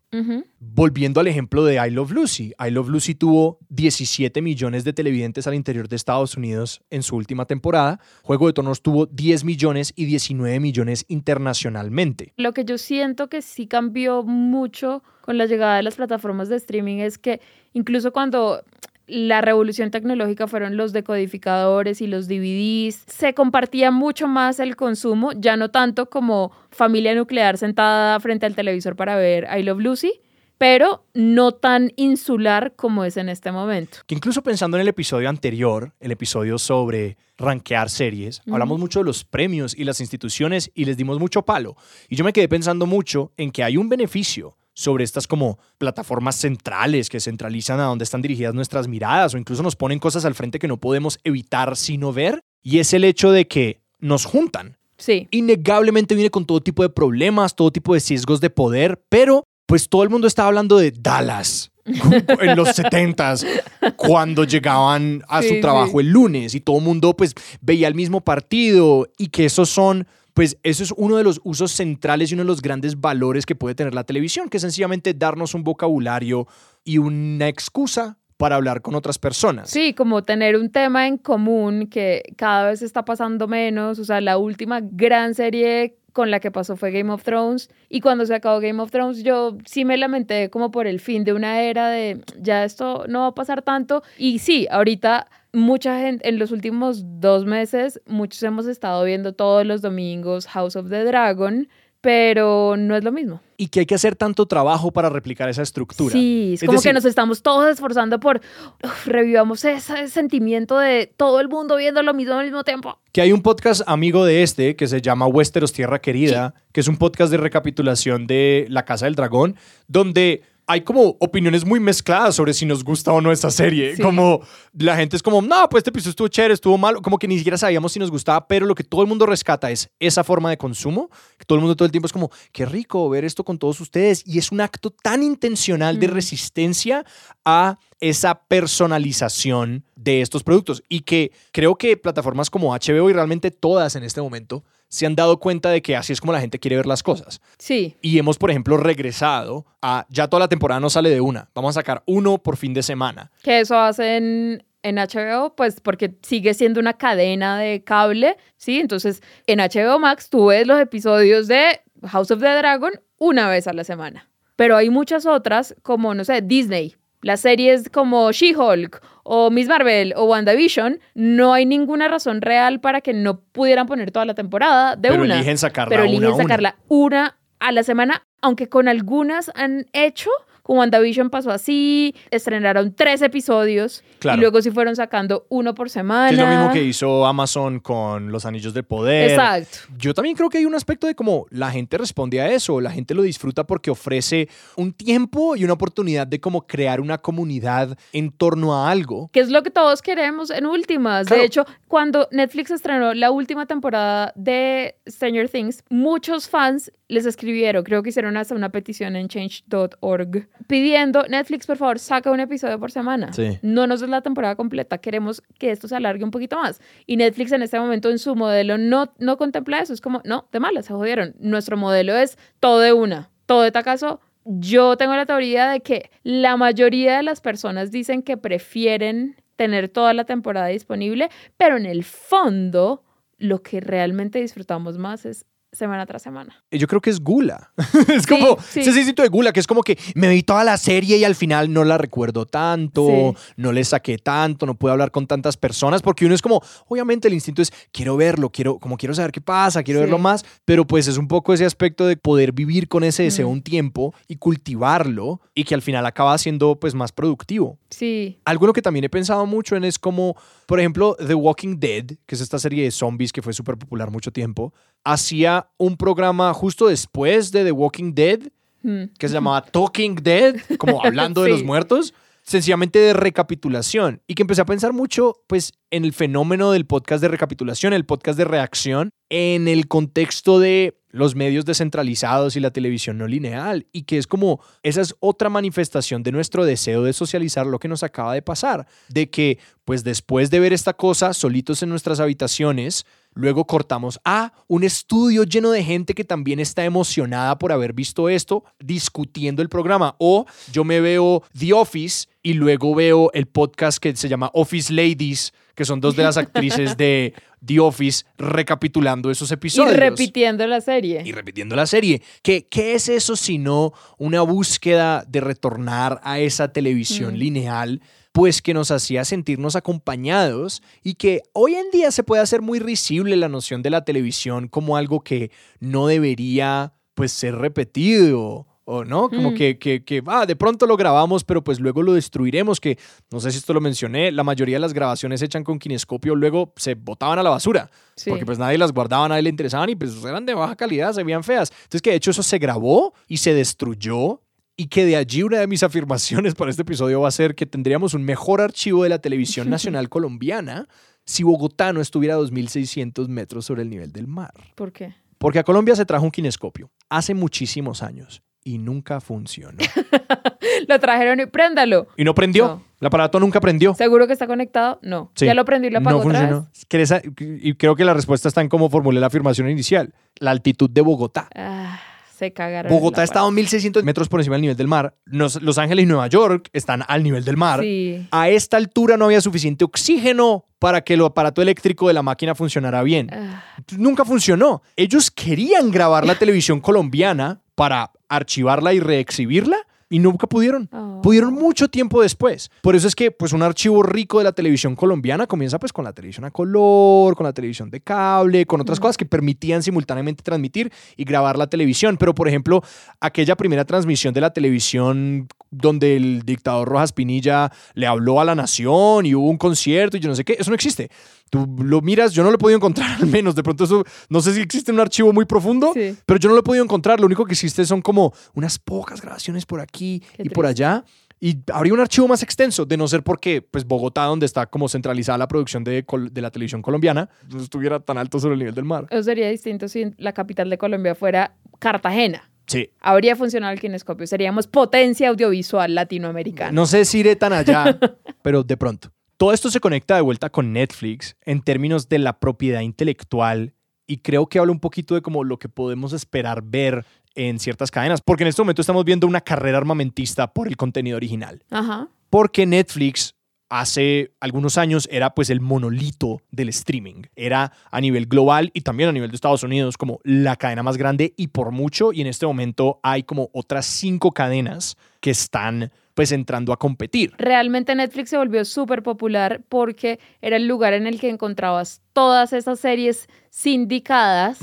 [0.59, 2.53] Volviendo al ejemplo de I Love Lucy.
[2.59, 7.15] I Love Lucy tuvo 17 millones de televidentes al interior de Estados Unidos en su
[7.15, 8.01] última temporada.
[8.23, 12.33] Juego de Tronos tuvo 10 millones y 19 millones internacionalmente.
[12.35, 16.57] Lo que yo siento que sí cambió mucho con la llegada de las plataformas de
[16.57, 17.39] streaming es que
[17.71, 18.65] incluso cuando
[19.07, 25.31] la revolución tecnológica fueron los decodificadores y los DVDs, se compartía mucho más el consumo,
[25.33, 30.21] ya no tanto como familia nuclear sentada frente al televisor para ver I Love Lucy,
[30.57, 33.99] pero no tan insular como es en este momento.
[34.05, 39.05] Que incluso pensando en el episodio anterior, el episodio sobre rankear series, hablamos mucho de
[39.05, 41.77] los premios y las instituciones y les dimos mucho palo.
[42.09, 46.35] Y yo me quedé pensando mucho en que hay un beneficio sobre estas como plataformas
[46.35, 50.35] centrales que centralizan a dónde están dirigidas nuestras miradas o incluso nos ponen cosas al
[50.35, 52.41] frente que no podemos evitar sino ver.
[52.61, 54.77] Y es el hecho de que nos juntan.
[54.99, 55.27] Sí.
[55.31, 59.89] Innegablemente viene con todo tipo de problemas, todo tipo de sesgos de poder, pero pues
[59.89, 63.47] todo el mundo estaba hablando de Dallas en los 70s
[63.95, 66.05] cuando llegaban a Sí, su trabajo sí.
[66.05, 70.07] el lunes y todo el mundo pues veía el mismo partido y que esos son
[70.37, 73.55] pues eso es uno de los usos centrales y uno de los grandes valores que
[73.55, 76.45] puede tener la televisión, que es sencillamente darnos un vocabulario
[76.83, 79.67] y una excusa para hablar con otras personas.
[79.67, 83.97] Sí, como tener un tema en común que cada vez está pasando menos.
[83.97, 87.71] O sea, la última gran serie con la que pasó fue Game of Thrones.
[87.89, 91.23] Y cuando se acabó Game of Thrones, yo sí me lamenté como por el fin
[91.23, 94.03] de una era de ya esto no va a pasar tanto.
[94.19, 99.65] Y sí, ahorita mucha gente, en los últimos dos meses, muchos hemos estado viendo todos
[99.65, 101.67] los domingos House of the Dragon,
[101.99, 103.41] pero no es lo mismo.
[103.57, 106.11] Y que hay que hacer tanto trabajo para replicar esa estructura.
[106.13, 108.39] Sí, es, Es como decir- que nos estamos todos esforzando por
[108.83, 112.99] uf, revivamos ese sentimiento de todo el mundo viendo lo mismo al mismo tiempo.
[113.11, 116.87] Que hay un podcast amigo de este que se llama Westeros Tierra Querida, que es
[116.87, 119.55] un podcast de recapitulación de La Casa del Dragón,
[119.87, 123.95] donde hay como opiniones muy mezcladas sobre si nos gusta o no esta serie.
[123.95, 124.01] Sí.
[124.01, 124.41] Como
[124.77, 127.37] la gente es como, no, pues este episodio estuvo chévere, estuvo malo, como que ni
[127.37, 130.49] siquiera sabíamos si nos gustaba, pero lo que todo el mundo rescata es esa forma
[130.49, 133.45] de consumo, que todo el mundo todo el tiempo es como, qué rico ver esto
[133.45, 136.11] con todos ustedes, y es un acto tan intencional de Mm.
[136.11, 137.05] resistencia
[137.45, 143.51] a esa personalización de estos productos y que creo que plataformas como HBO y realmente
[143.51, 146.59] todas en este momento se han dado cuenta de que así es como la gente
[146.59, 147.41] quiere ver las cosas.
[147.57, 151.49] Sí, Y hemos, por ejemplo, regresado a ya toda la temporada no sale de una.
[151.53, 153.31] Vamos a sacar uno por fin de semana.
[153.43, 158.79] que eso hacen en HBO, pues porque sigue siendo una cadena de cable, ¿sí?
[158.79, 163.67] Entonces, en HBO Max tú ves los episodios de House of the Dragon una vez
[163.67, 164.29] a la semana.
[164.55, 166.95] Pero hay muchas otras, como, no sé, Disney.
[167.21, 173.01] Las series como She-Hulk o Miss Marvel o WandaVision, no hay ninguna razón real para
[173.01, 175.35] que no pudieran poner toda la temporada de Pero una.
[175.35, 176.37] eligen sacarla pero eligen una.
[176.43, 180.29] sacarla una a la semana, aunque con algunas han hecho,
[180.67, 184.37] con WandaVision pasó así, estrenaron tres episodios Claro.
[184.37, 186.27] y luego sí fueron sacando uno por semana.
[186.27, 189.31] Que es lo mismo que hizo Amazon con los Anillos del Poder.
[189.31, 189.77] Exacto.
[189.97, 192.91] Yo también creo que hay un aspecto de como la gente responde a eso, la
[192.91, 197.97] gente lo disfruta porque ofrece un tiempo y una oportunidad de como crear una comunidad
[198.11, 199.29] en torno a algo.
[199.31, 201.27] Que es lo que todos queremos en últimas.
[201.27, 201.41] Claro.
[201.41, 207.83] De hecho, cuando Netflix estrenó la última temporada de Stranger Things, muchos fans les escribieron,
[207.83, 212.79] creo que hicieron hasta una petición en change.org, pidiendo, Netflix, por favor, saca un episodio
[212.79, 213.31] por semana.
[213.31, 213.59] Sí.
[213.61, 216.81] No nos des la temporada completa, queremos que esto se alargue un poquito más.
[217.05, 219.93] Y Netflix en este momento en su modelo no, no contempla eso.
[219.93, 221.35] Es como, no, de malas, se jodieron.
[221.39, 224.19] Nuestro modelo es todo de una, todo de tacazo.
[224.43, 229.89] Yo tengo la teoría de que la mayoría de las personas dicen que prefieren tener
[229.89, 233.03] toda la temporada disponible, pero en el fondo
[233.37, 235.45] lo que realmente disfrutamos más es
[235.77, 236.63] semana tras semana.
[236.71, 237.71] Yo creo que es gula.
[238.09, 238.79] es Sí, como sí.
[238.81, 241.35] ese sentimiento de gula, que es como que me vi toda la serie y al
[241.35, 243.53] final no la recuerdo tanto, Sí.
[243.57, 247.27] no le saqué tanto, no puedo hablar con tantas personas, porque uno es como, obviamente
[247.27, 250.85] el instinto es, quiero verlo, quiero, como quiero saber qué pasa, quiero verlo más, pero
[250.85, 253.51] pues es un poco ese aspecto de poder vivir con ese deseo Mm.
[253.51, 257.77] un tiempo y cultivarlo y que al final acaba siendo pues más productivo.
[257.89, 260.35] Sí, Algo lo que también he pensado mucho en es como,
[260.65, 264.11] por ejemplo, The Walking Dead, que es esta serie de zombies que fue súper popular
[264.11, 264.73] mucho tiempo,
[265.11, 268.39] hacía un programa justo después de The Walking Dead
[268.83, 269.05] Mm.
[269.17, 274.21] que se llamaba Talking Dead, como hablando de los muertos, sencillamente de recapitulación.
[274.27, 278.05] Y que empecé a pensar mucho, pues, en el fenómeno del podcast de recapitulación, el
[278.05, 283.87] podcast de reacción, en el contexto de los medios descentralizados y la televisión no lineal.
[283.91, 287.87] Y que es como, esa es otra manifestación de nuestro deseo de socializar lo que
[287.87, 288.87] nos acaba de pasar.
[289.09, 293.05] De que, pues, después de ver esta cosa solitos en nuestras habitaciones,
[293.37, 298.29] Luego cortamos a un estudio lleno de gente que también está emocionada por haber visto
[298.29, 300.15] esto, discutiendo el programa.
[300.17, 304.93] O yo me veo The Office y luego veo el podcast que se llama Office
[304.93, 307.33] Ladies, que son dos de las actrices de
[307.65, 309.97] The Office recapitulando esos y episodios.
[309.97, 311.23] repitiendo la serie.
[311.25, 312.21] Y repitiendo la serie.
[312.41, 317.37] ¿Qué, ¿Qué es eso sino una búsqueda de retornar a esa televisión Mm.
[317.37, 318.01] lineal?
[318.31, 322.79] Pues que nos hacía sentirnos acompañados y que hoy en día se puede hacer muy
[322.79, 329.03] risible la noción de la televisión como algo que no debería pues ser repetido o
[329.03, 332.79] no, como que, que, que, ah, de pronto lo grabamos, pero pues luego lo destruiremos,
[332.79, 332.97] que
[333.29, 336.71] no sé si esto lo mencioné, la mayoría de las grabaciones hechas con kinescopio luego
[336.77, 338.29] se botaban a la basura, Sí.
[338.29, 341.21] porque pues nadie las guardaba, nadie le interesaban y pues eran de baja calidad, se
[341.25, 341.69] veían feas.
[341.69, 344.41] Entonces que de hecho eso se grabó y se destruyó
[344.77, 347.65] y que de allí una de mis afirmaciones para este episodio va a ser que
[347.65, 350.87] tendríamos un mejor archivo de la televisión nacional colombiana
[351.25, 354.53] si Bogotá no estuviera a 2.600 metros sobre el nivel del mar.
[354.75, 355.13] ¿Por qué?
[355.37, 359.77] Porque a Colombia se trajo un kinescopio hace muchísimos años y nunca funcionó.
[360.87, 362.07] Lo trajeron y préndalo.
[362.17, 362.67] Y no prendió.
[362.67, 362.83] No.
[362.99, 363.93] El aparato nunca prendió.
[363.93, 364.99] ¿Seguro que está conectado?
[365.03, 365.31] No.
[365.35, 365.45] Sí.
[365.45, 366.67] ¿Ya lo prendí y lo apagó no otra funcionó.
[366.73, 366.85] vez?
[366.87, 370.13] ¿Quieres sa- Y creo que la respuesta está en cómo formulé la afirmación inicial.
[370.39, 371.47] La altitud de Bogotá.
[371.55, 371.99] Ah,
[372.35, 372.91] se cagaron.
[372.91, 375.15] Bogotá está a 1.600 metros por encima del nivel del mar.
[375.27, 377.81] Nos- Los Ángeles y Nueva York están al nivel del mar.
[377.81, 378.27] Sí.
[378.31, 382.55] A esta altura no había suficiente oxígeno para que el aparato eléctrico de la máquina
[382.55, 383.29] funcionara bien.
[383.31, 383.63] Ah,
[383.95, 384.81] Nunca funcionó.
[384.95, 389.77] Ellos querían grabar la televisión colombiana para archivarla y reexhibirla
[390.09, 390.89] y nunca pudieron.
[390.91, 391.21] Oh.
[391.21, 392.71] Pudieron mucho tiempo después.
[392.81, 396.05] Por eso es que pues un archivo rico de la televisión colombiana comienza pues con
[396.05, 400.43] la televisión a color, con la televisión de cable, con otras cosas que permitían simultáneamente
[400.43, 402.17] transmitir y grabar la televisión.
[402.17, 402.81] Pero por ejemplo,
[403.19, 408.55] aquella primera transmisión de la televisión donde el dictador Rojas Pinilla le habló a la
[408.55, 411.09] nación y hubo un concierto y yo no sé qué, eso no existe.
[411.49, 414.41] Tú lo miras, yo no lo he podido encontrar al menos, de pronto eso, no
[414.41, 416.15] sé si existe un archivo muy profundo, Sí.
[416.25, 419.21] pero yo no lo he podido encontrar, lo único que existe son como unas pocas
[419.21, 421.03] grabaciones por aquí Qué y por allá.
[421.39, 424.89] Y habría un archivo más extenso, de no ser porque pues, Bogotá, donde está como
[424.89, 428.73] centralizada la producción de, de la televisión colombiana, no estuviera tan alto sobre el nivel
[428.73, 429.05] del mar.
[429.11, 432.49] Eso sería distinto si la capital de Colombia fuera Cartagena.
[432.67, 432.89] Sí.
[432.99, 434.27] Habría funcionado el kinescopio.
[434.27, 436.71] Seríamos potencia audiovisual latinoamericana.
[436.71, 437.97] No sé si iré tan allá,
[438.41, 439.11] pero de pronto.
[439.37, 443.73] Todo esto se conecta de vuelta con Netflix en términos de la propiedad intelectual
[444.07, 447.91] y creo que habla un poquito de como lo que podemos esperar ver en ciertas
[447.91, 451.63] cadenas, porque en este momento estamos viendo una carrera armamentista por el contenido original.
[451.69, 452.09] Ajá.
[452.29, 453.35] Porque Netflix
[453.69, 457.23] hace algunos años era pues el monolito del streaming.
[457.35, 460.97] Era a nivel global y también a nivel de Estados Unidos como la cadena más
[460.97, 462.13] grande y por mucho.
[462.13, 467.33] Y en este momento hay como otras cinco cadenas que están pues entrando a competir.
[467.37, 472.53] Realmente Netflix se volvió súper popular porque era el lugar en el que encontrabas todas
[472.53, 474.57] esas series sindicadas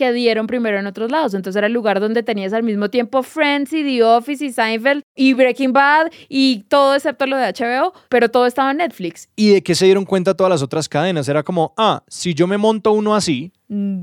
[0.00, 1.34] que dieron primero en otros lados.
[1.34, 5.02] Entonces era el lugar donde tenías al mismo tiempo Friends y The Office y Seinfeld
[5.14, 9.28] y Breaking Bad y todo excepto lo de HBO, pero todo estaba en Netflix.
[9.36, 11.28] ¿Y de qué se dieron cuenta todas las otras cadenas?
[11.28, 13.52] Era como, ah, si yo me monto uno así,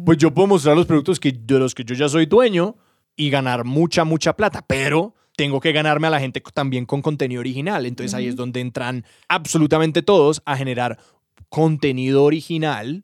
[0.06, 2.76] pues yo puedo mostrar los productos que, de los que yo ya soy dueño
[3.16, 7.40] y ganar mucha, mucha plata, pero tengo que ganarme a la gente también con contenido
[7.40, 7.88] original.
[7.88, 11.00] Entonces ahí es donde entran absolutamente todos a generar
[11.50, 13.04] contenido original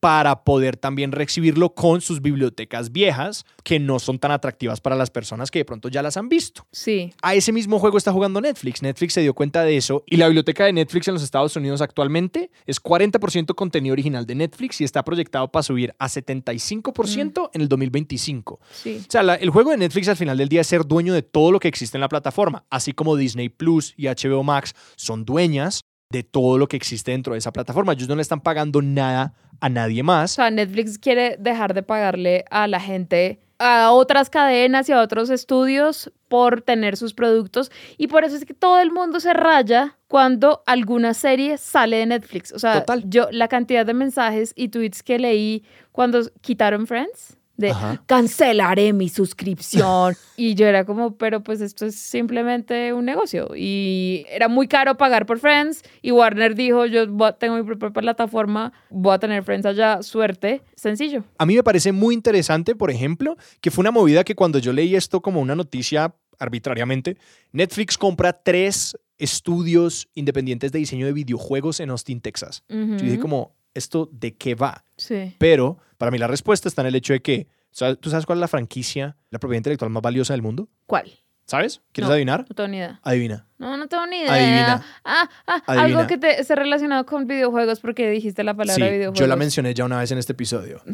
[0.00, 5.10] para poder también reexhibirlo con sus bibliotecas viejas que no son tan atractivas para las
[5.10, 7.12] personas que de pronto ya las han visto Sí.
[7.22, 8.82] a ese mismo juego está jugando Netflix.
[8.82, 11.80] Netflix se dio cuenta de eso y la biblioteca de Netflix en los Estados Unidos
[11.80, 17.60] actualmente es 40% contenido original de Netflix y está proyectado para subir a 75% en
[17.60, 18.60] el 2025.
[18.72, 19.02] Sí.
[19.06, 21.22] O sea, la- el juego de Netflix al final del día es ser dueño de
[21.22, 25.24] todo lo que existe en la plataforma, así como Disney Plus y HBO Max son
[25.24, 27.92] dueñas de todo lo que existe dentro de esa plataforma.
[27.92, 30.32] Ellos no le están pagando nada a nadie O más.
[30.32, 35.30] sea, Netflix quiere dejar de pagarle a la gente, a otras cadenas y a otros
[35.30, 37.70] estudios por tener sus productos.
[37.96, 42.06] Y por eso es que todo el mundo se raya cuando alguna serie sale de
[42.06, 42.52] Netflix.
[42.52, 43.02] O sea, Total.
[43.08, 47.36] yo la cantidad de mensajes y tweets que leí cuando quitaron Friends.
[47.56, 48.02] De Ajá.
[48.06, 50.14] cancelaré mi suscripción.
[50.36, 53.48] y yo era como, pero pues esto es simplemente un negocio.
[53.56, 55.82] Y era muy caro pagar por Friends.
[56.02, 60.02] Y Warner dijo, yo voy a- tengo mi propia plataforma, voy a tener Friends allá,
[60.02, 60.62] suerte.
[60.74, 61.24] Sencillo.
[61.38, 64.72] A mí me parece muy interesante, por ejemplo, que fue una movida que cuando yo
[64.72, 67.16] leí esto como una noticia arbitrariamente,
[67.52, 72.62] Netflix compra tres estudios independientes de diseño de videojuegos en Austin, Texas.
[72.68, 74.84] Yo dije como, ¿esto de qué va?
[74.96, 75.34] Sí.
[75.38, 78.38] Pero para mí la respuesta está en el hecho de que, ¿sabes- ¿tú sabes cuál
[78.38, 80.68] es la franquicia, la propiedad intelectual más valiosa del mundo?
[80.86, 81.10] ¿Cuál?
[81.46, 81.80] ¿Sabes?
[81.92, 82.14] ¿Quieres No.
[82.14, 82.44] adivinar?
[82.48, 82.98] No tengo ni idea.
[83.04, 83.46] Adivina.
[83.58, 84.32] No, no tengo ni idea.
[84.34, 84.84] Adivina.
[85.04, 85.98] Ah, ah, Adivina.
[85.98, 89.20] algo que te, esté relacionado con videojuegos porque dijiste la palabra Sí, videojuegos.
[89.20, 90.82] yo la mencioné ya una vez en este episodio.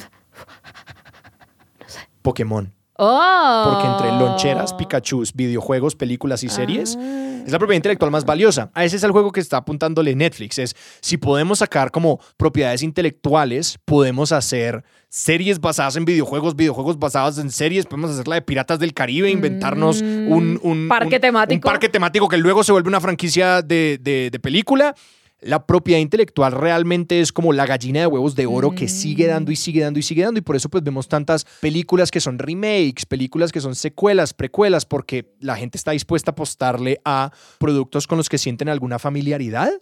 [2.22, 2.72] Pokémon.
[2.98, 3.62] Oh.
[3.70, 7.42] Porque entre loncheras, Pikachu, videojuegos, películas y series, Ah.
[7.46, 8.70] es la propiedad intelectual más valiosa.
[8.74, 10.58] A ese es el juego que está apuntándole Netflix.
[10.58, 17.38] Es si podemos sacar como propiedades intelectuales, podemos hacer series basadas en videojuegos, videojuegos basados
[17.38, 20.88] en series, podemos hacer la de Piratas del Caribe, inventarnos un, un- Mm.
[20.88, 21.68] Parque un- temático.
[21.68, 24.94] Un parque temático que luego se vuelve una franquicia de, de- de película.
[25.42, 29.50] La propiedad intelectual realmente es como la gallina de huevos de oro que sigue dando
[29.50, 32.38] y sigue dando y sigue dando y por eso pues vemos tantas películas que son
[32.38, 38.06] remakes, películas que son secuelas, precuelas, porque la gente está dispuesta a apostarle a productos
[38.06, 39.72] con los que sienten alguna familiaridad.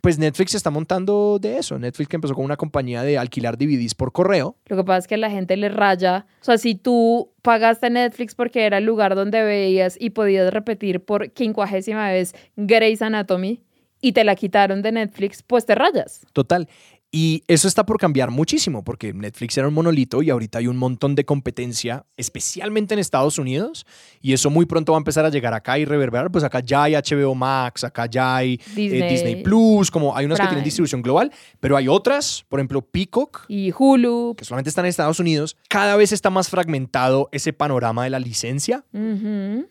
[0.00, 1.78] Pues Netflix se está montando de eso.
[1.78, 4.56] Netflix que empezó con una compañía de alquilar DVDs por correo.
[4.66, 6.26] Lo que pasa es que la gente le raya.
[6.40, 11.00] O sea, si tú pagaste Netflix porque era el lugar donde veías y podías repetir
[11.00, 13.60] por quincuagésima vez Grey's Anatomy
[14.06, 16.20] y te la quitaron de Netflix, pues te rayas.
[16.32, 16.68] Total.
[17.10, 20.76] Y eso está por cambiar muchísimo, porque Netflix era un monolito y ahorita hay un
[20.76, 23.84] montón de competencia, especialmente en Estados Unidos,
[24.20, 26.30] y eso muy pronto va a empezar a llegar acá y reverberar.
[26.30, 29.08] Pues acá ya hay HBO Max, acá ya hay eh, Disney.
[29.08, 33.46] Disney, Plus, como hay unas que tienen distribución global, pero hay otras, por ejemplo Peacock,
[33.48, 34.34] Y Hulu.
[34.36, 35.56] que solamente están en Estados Unidos.
[35.68, 38.84] Cada vez está más fragmentado ese panorama de la licencia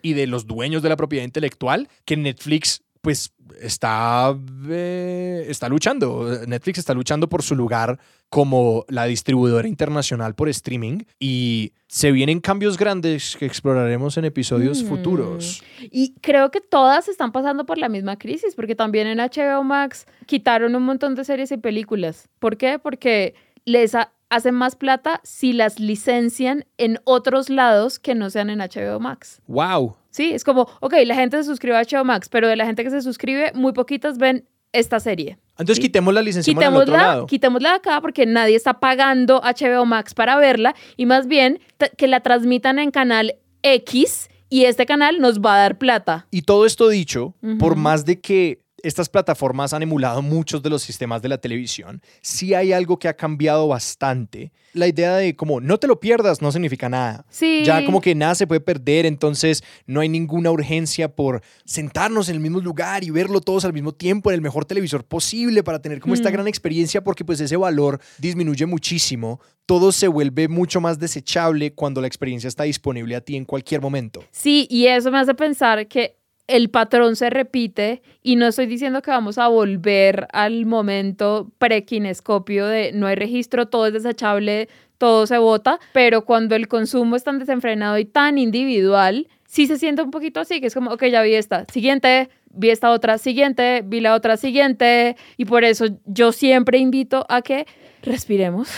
[0.02, 4.36] y de los dueños de la propiedad intelectual que Netflix pues está,
[4.68, 6.28] eh, está luchando.
[6.46, 7.98] Netflix está luchando por su lugar
[8.28, 14.82] como la distribuidora internacional por streaming y se vienen cambios grandes que exploraremos en episodios
[14.82, 14.86] Mm.
[14.88, 15.62] futuros.
[15.80, 20.06] Y creo que todas están pasando por la misma crisis, porque también en HBO Max
[20.26, 22.28] quitaron un montón de series y películas.
[22.40, 22.78] ¿Por qué?
[22.80, 23.34] Porque
[23.64, 28.58] les ha- hacen más plata si las licencian en otros lados que no sean en
[28.60, 29.40] HBO Max.
[29.46, 29.94] ¡Wow!
[30.16, 32.82] Sí, es como, ok, la gente se suscribe a HBO Max, pero de la gente
[32.82, 35.36] que se suscribe, muy poquitas ven esta serie.
[35.58, 35.82] Entonces Sí.
[35.82, 37.26] quitemos la licencia al otro Quitémosla, lado.
[37.26, 41.60] quitémosla de acá porque nadie está pagando HBO Max para verla y más bien
[41.98, 46.26] que la transmitan en canal X y este canal nos va a dar plata.
[46.30, 50.82] Y todo esto dicho, por más de que estas plataformas han emulado muchos de los
[50.82, 54.52] sistemas de la televisión, sí hay algo que ha cambiado bastante.
[54.72, 57.24] La idea de como no te lo pierdas no significa nada.
[57.30, 57.62] Sí.
[57.64, 62.36] Ya como que nada se puede perder, entonces no hay ninguna urgencia por sentarnos en
[62.36, 65.80] el mismo lugar y verlo todos al mismo tiempo en el mejor televisor posible para
[65.80, 66.32] tener como esta Mm.
[66.32, 69.40] gran experiencia porque pues ese valor disminuye muchísimo.
[69.66, 73.80] Todo se vuelve mucho más desechable cuando la experiencia está disponible a ti en cualquier
[73.80, 74.22] momento.
[74.30, 76.16] Sí, y eso me hace pensar que
[76.48, 82.66] el patrón se repite y no estoy diciendo que vamos a volver al momento prequinescopio
[82.66, 84.68] de no hay registro, todo es desechable,
[84.98, 89.78] todo se vota, pero cuando el consumo es tan desenfrenado y tan individual, sí se
[89.78, 93.18] siente un poquito así, que es como, ok, ya vi esta, siguiente, vi esta otra,
[93.18, 97.66] siguiente, vi la otra, siguiente, y por eso yo siempre invito a que
[98.02, 98.68] respiremos,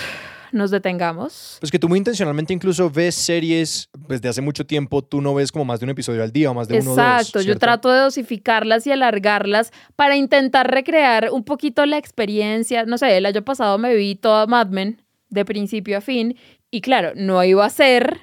[0.53, 1.57] nos detengamos.
[1.61, 5.53] Pues que tú muy intencionalmente incluso ves series desde hace mucho tiempo, tú no ves
[5.53, 7.05] como más de un episodio al día o más de uno o dos.
[7.05, 12.85] Exacto, yo trato de dosificarlas y alargarlas para intentar recrear un poquito la experiencia.
[12.85, 16.37] No sé, el año pasado me vi toda Mad Men de principio a fin
[16.71, 18.19] y claro, no iba a ser,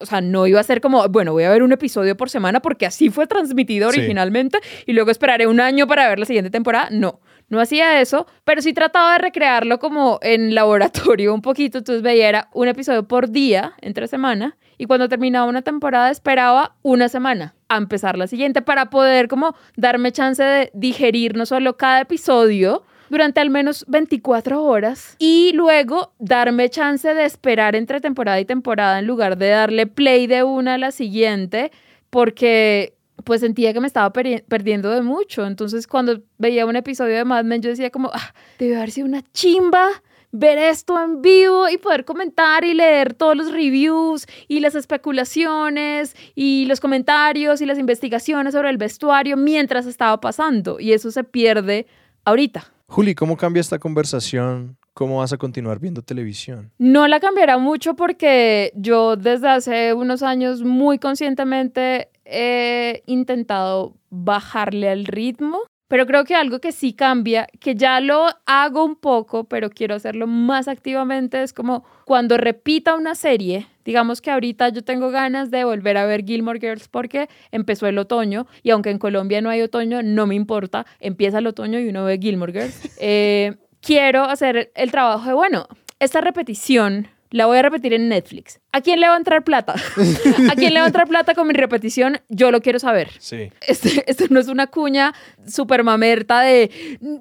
[0.00, 2.60] o sea, no iba a ser como, bueno, voy a ver un episodio por semana
[2.60, 3.98] porque así fue transmitido Sí.
[3.98, 6.88] originalmente y luego esperaré un año para ver la siguiente temporada.
[6.90, 11.78] No, no hacía eso, pero sí trataba de recrearlo como en laboratorio un poquito.
[11.78, 16.76] Entonces veía era un episodio por día, entre semana, y cuando terminaba una temporada esperaba
[16.82, 21.76] una semana a empezar la siguiente para poder como darme chance de digerir no solo
[21.76, 28.40] cada episodio, durante al menos 24 horas y luego darme chance de esperar entre temporada
[28.40, 31.70] y temporada en lugar de darle play de una a la siguiente
[32.10, 35.46] porque pues sentía que me estaba perdiendo de mucho.
[35.46, 39.06] Entonces cuando veía un episodio de Mad Men yo decía como, ah, debe haber sido
[39.06, 39.88] una chimba
[40.32, 46.14] ver esto en vivo y poder comentar y leer todos los reviews y las especulaciones
[46.34, 50.78] y los comentarios y las investigaciones sobre el vestuario mientras estaba pasando.
[50.78, 51.86] Y eso se pierde
[52.24, 52.72] ahorita.
[52.88, 54.76] Juli, ¿cómo cambia esta conversación?
[54.92, 56.72] ¿Cómo vas a continuar viendo televisión?
[56.78, 64.90] No la cambiará mucho porque yo desde hace unos años muy conscientemente he intentado bajarle
[64.90, 69.44] al ritmo, pero creo que algo que sí cambia, que ya lo hago un poco,
[69.44, 74.82] pero quiero hacerlo más activamente, es como cuando repita una serie, digamos que ahorita yo
[74.82, 78.98] tengo ganas de volver a ver Gilmore Girls porque empezó el otoño y aunque en
[78.98, 82.80] Colombia no hay otoño, no me importa, empieza el otoño y uno ve Gilmore Girls.
[82.98, 85.68] Eh, quiero hacer el trabajo de, bueno,
[86.00, 88.58] esta repetición la voy a repetir en Netflix.
[88.72, 89.74] ¿A quién le va a entrar plata?
[90.50, 92.18] ¿A quién le va a entrar plata con mi repetición?
[92.28, 93.10] Yo lo quiero saber.
[93.18, 93.50] Sí.
[93.66, 95.14] Este- esto no es una cuña
[95.46, 96.70] super mamerta de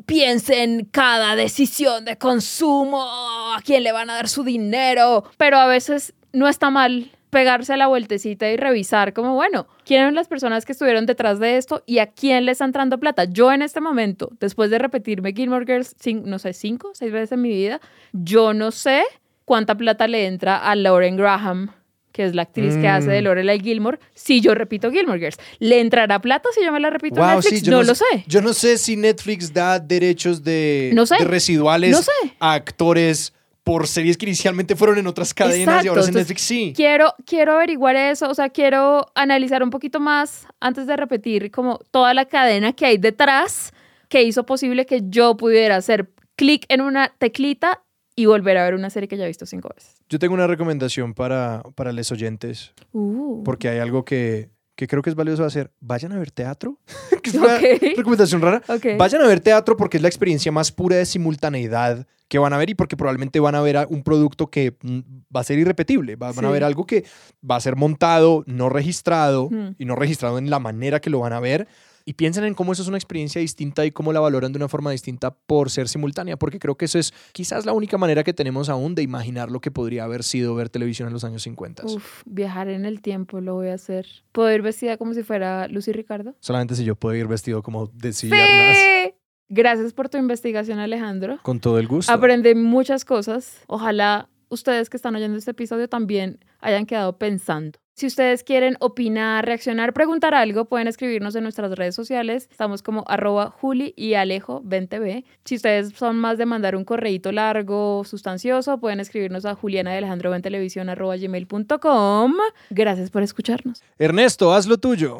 [0.05, 5.67] piensen cada decisión de consumo, a quién le van a dar su dinero, pero a
[5.67, 10.65] veces no está mal pegarse la vueltecita y revisar como, bueno, quiénes son las personas
[10.65, 13.25] que estuvieron detrás de esto y a quién le está entrando plata.
[13.25, 17.33] Yo en este momento, después de repetirme Gilmore Girls, cin- no sé, cinco, seis veces
[17.33, 17.81] en mi vida,
[18.13, 19.03] yo no sé
[19.45, 21.71] cuánta plata le entra a Lauren Graham,
[22.11, 23.25] que es la actriz que hace de Mm.
[23.25, 25.37] Lorelai Gilmore, si yo repito Gilmore Girls.
[25.59, 27.59] ¿Le entrará plata si yo me la repito en Wow, Netflix?
[27.59, 28.05] sí, yo no, no, lo sé.
[28.27, 31.17] Yo no sé si Netflix da derechos de, No sé.
[31.19, 32.11] de residuales No sé.
[32.39, 33.33] a actores
[33.63, 36.41] por series que inicialmente fueron en otras cadenas y Exacto, ahora es en entonces, Netflix.
[36.43, 36.73] Sí.
[36.75, 41.79] Quiero, quiero averiguar eso, o sea, quiero analizar un poquito más antes de repetir como
[41.91, 43.73] toda la cadena que hay detrás
[44.07, 47.81] que hizo posible que yo pudiera hacer clic en una teclita
[48.15, 49.95] y volver a ver una serie que ya he visto cinco veces.
[50.09, 53.43] Yo tengo una recomendación para, para los oyentes, Uh.
[53.43, 55.71] porque hay algo que, que creo que es valioso hacer.
[55.81, 56.79] Vayan a ver teatro.
[57.23, 57.61] que es una Ok.
[57.97, 58.61] recomendación rara.
[58.97, 62.57] Vayan a ver teatro porque es la experiencia más pura de simultaneidad que van a
[62.57, 64.99] ver y porque probablemente van a ver un producto que mm,
[65.35, 66.15] va a ser irrepetible.
[66.15, 67.03] Va- Van a ver algo que
[67.49, 71.33] va a ser montado, no registrado y no registrado en la manera que lo van
[71.33, 71.67] a ver.
[72.05, 74.69] Y piensen en cómo eso es una experiencia distinta y cómo la valoran de una
[74.69, 78.31] forma distinta por ser simultánea, porque creo que eso es quizás la única manera que
[78.33, 81.83] tenemos aún de imaginar lo que podría haber sido ver televisión en los años 50.
[81.85, 84.05] Uf, viajar en el tiempo lo voy a hacer.
[84.31, 86.35] ¿Puedo ir vestida como si fuera Lucy Ricardo?
[86.39, 88.77] Solamente si yo puedo ir vestido como de Ciarnas.
[88.77, 89.13] Sí.
[89.47, 91.39] Gracias por tu investigación, Alejandro.
[91.43, 92.11] Con todo el gusto.
[92.11, 93.61] Aprendí muchas cosas.
[93.67, 97.79] Ojalá ustedes que están oyendo este episodio también hayan quedado pensando.
[97.97, 102.49] Si ustedes quieren opinar, reaccionar, preguntar algo, pueden escribirnos en nuestras redes sociales.
[102.51, 105.23] Estamos como arroba Juli y Alejo 20B.
[105.45, 109.99] Si ustedes son más de mandar un correíto largo, sustancioso, pueden escribirnos a Juliana de
[109.99, 112.33] Alejandro en televisión arroba gmail.com.
[112.69, 113.81] Gracias por escucharnos.
[113.97, 115.19] Ernesto, haz lo tuyo.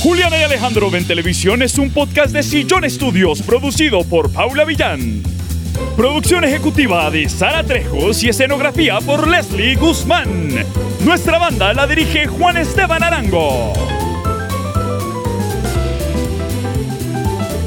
[0.00, 5.24] Juliana y Alejandro ven televisión es un podcast de Sillón Studios producido por Paula Villán.
[5.96, 10.64] Producción ejecutiva de Sara Trejos y escenografía por Leslie Guzmán.
[11.04, 13.72] Nuestra banda la dirige Juan Esteban Arango.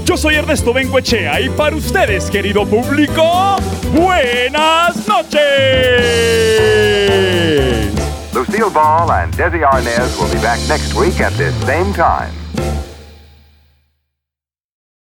[0.06, 3.58] Yo soy Ernesto Benguechea y para ustedes, querido público,
[3.94, 5.40] buenas noches.
[8.34, 12.32] Lucille Ball and Desi Arnaz will be back next week at this same time.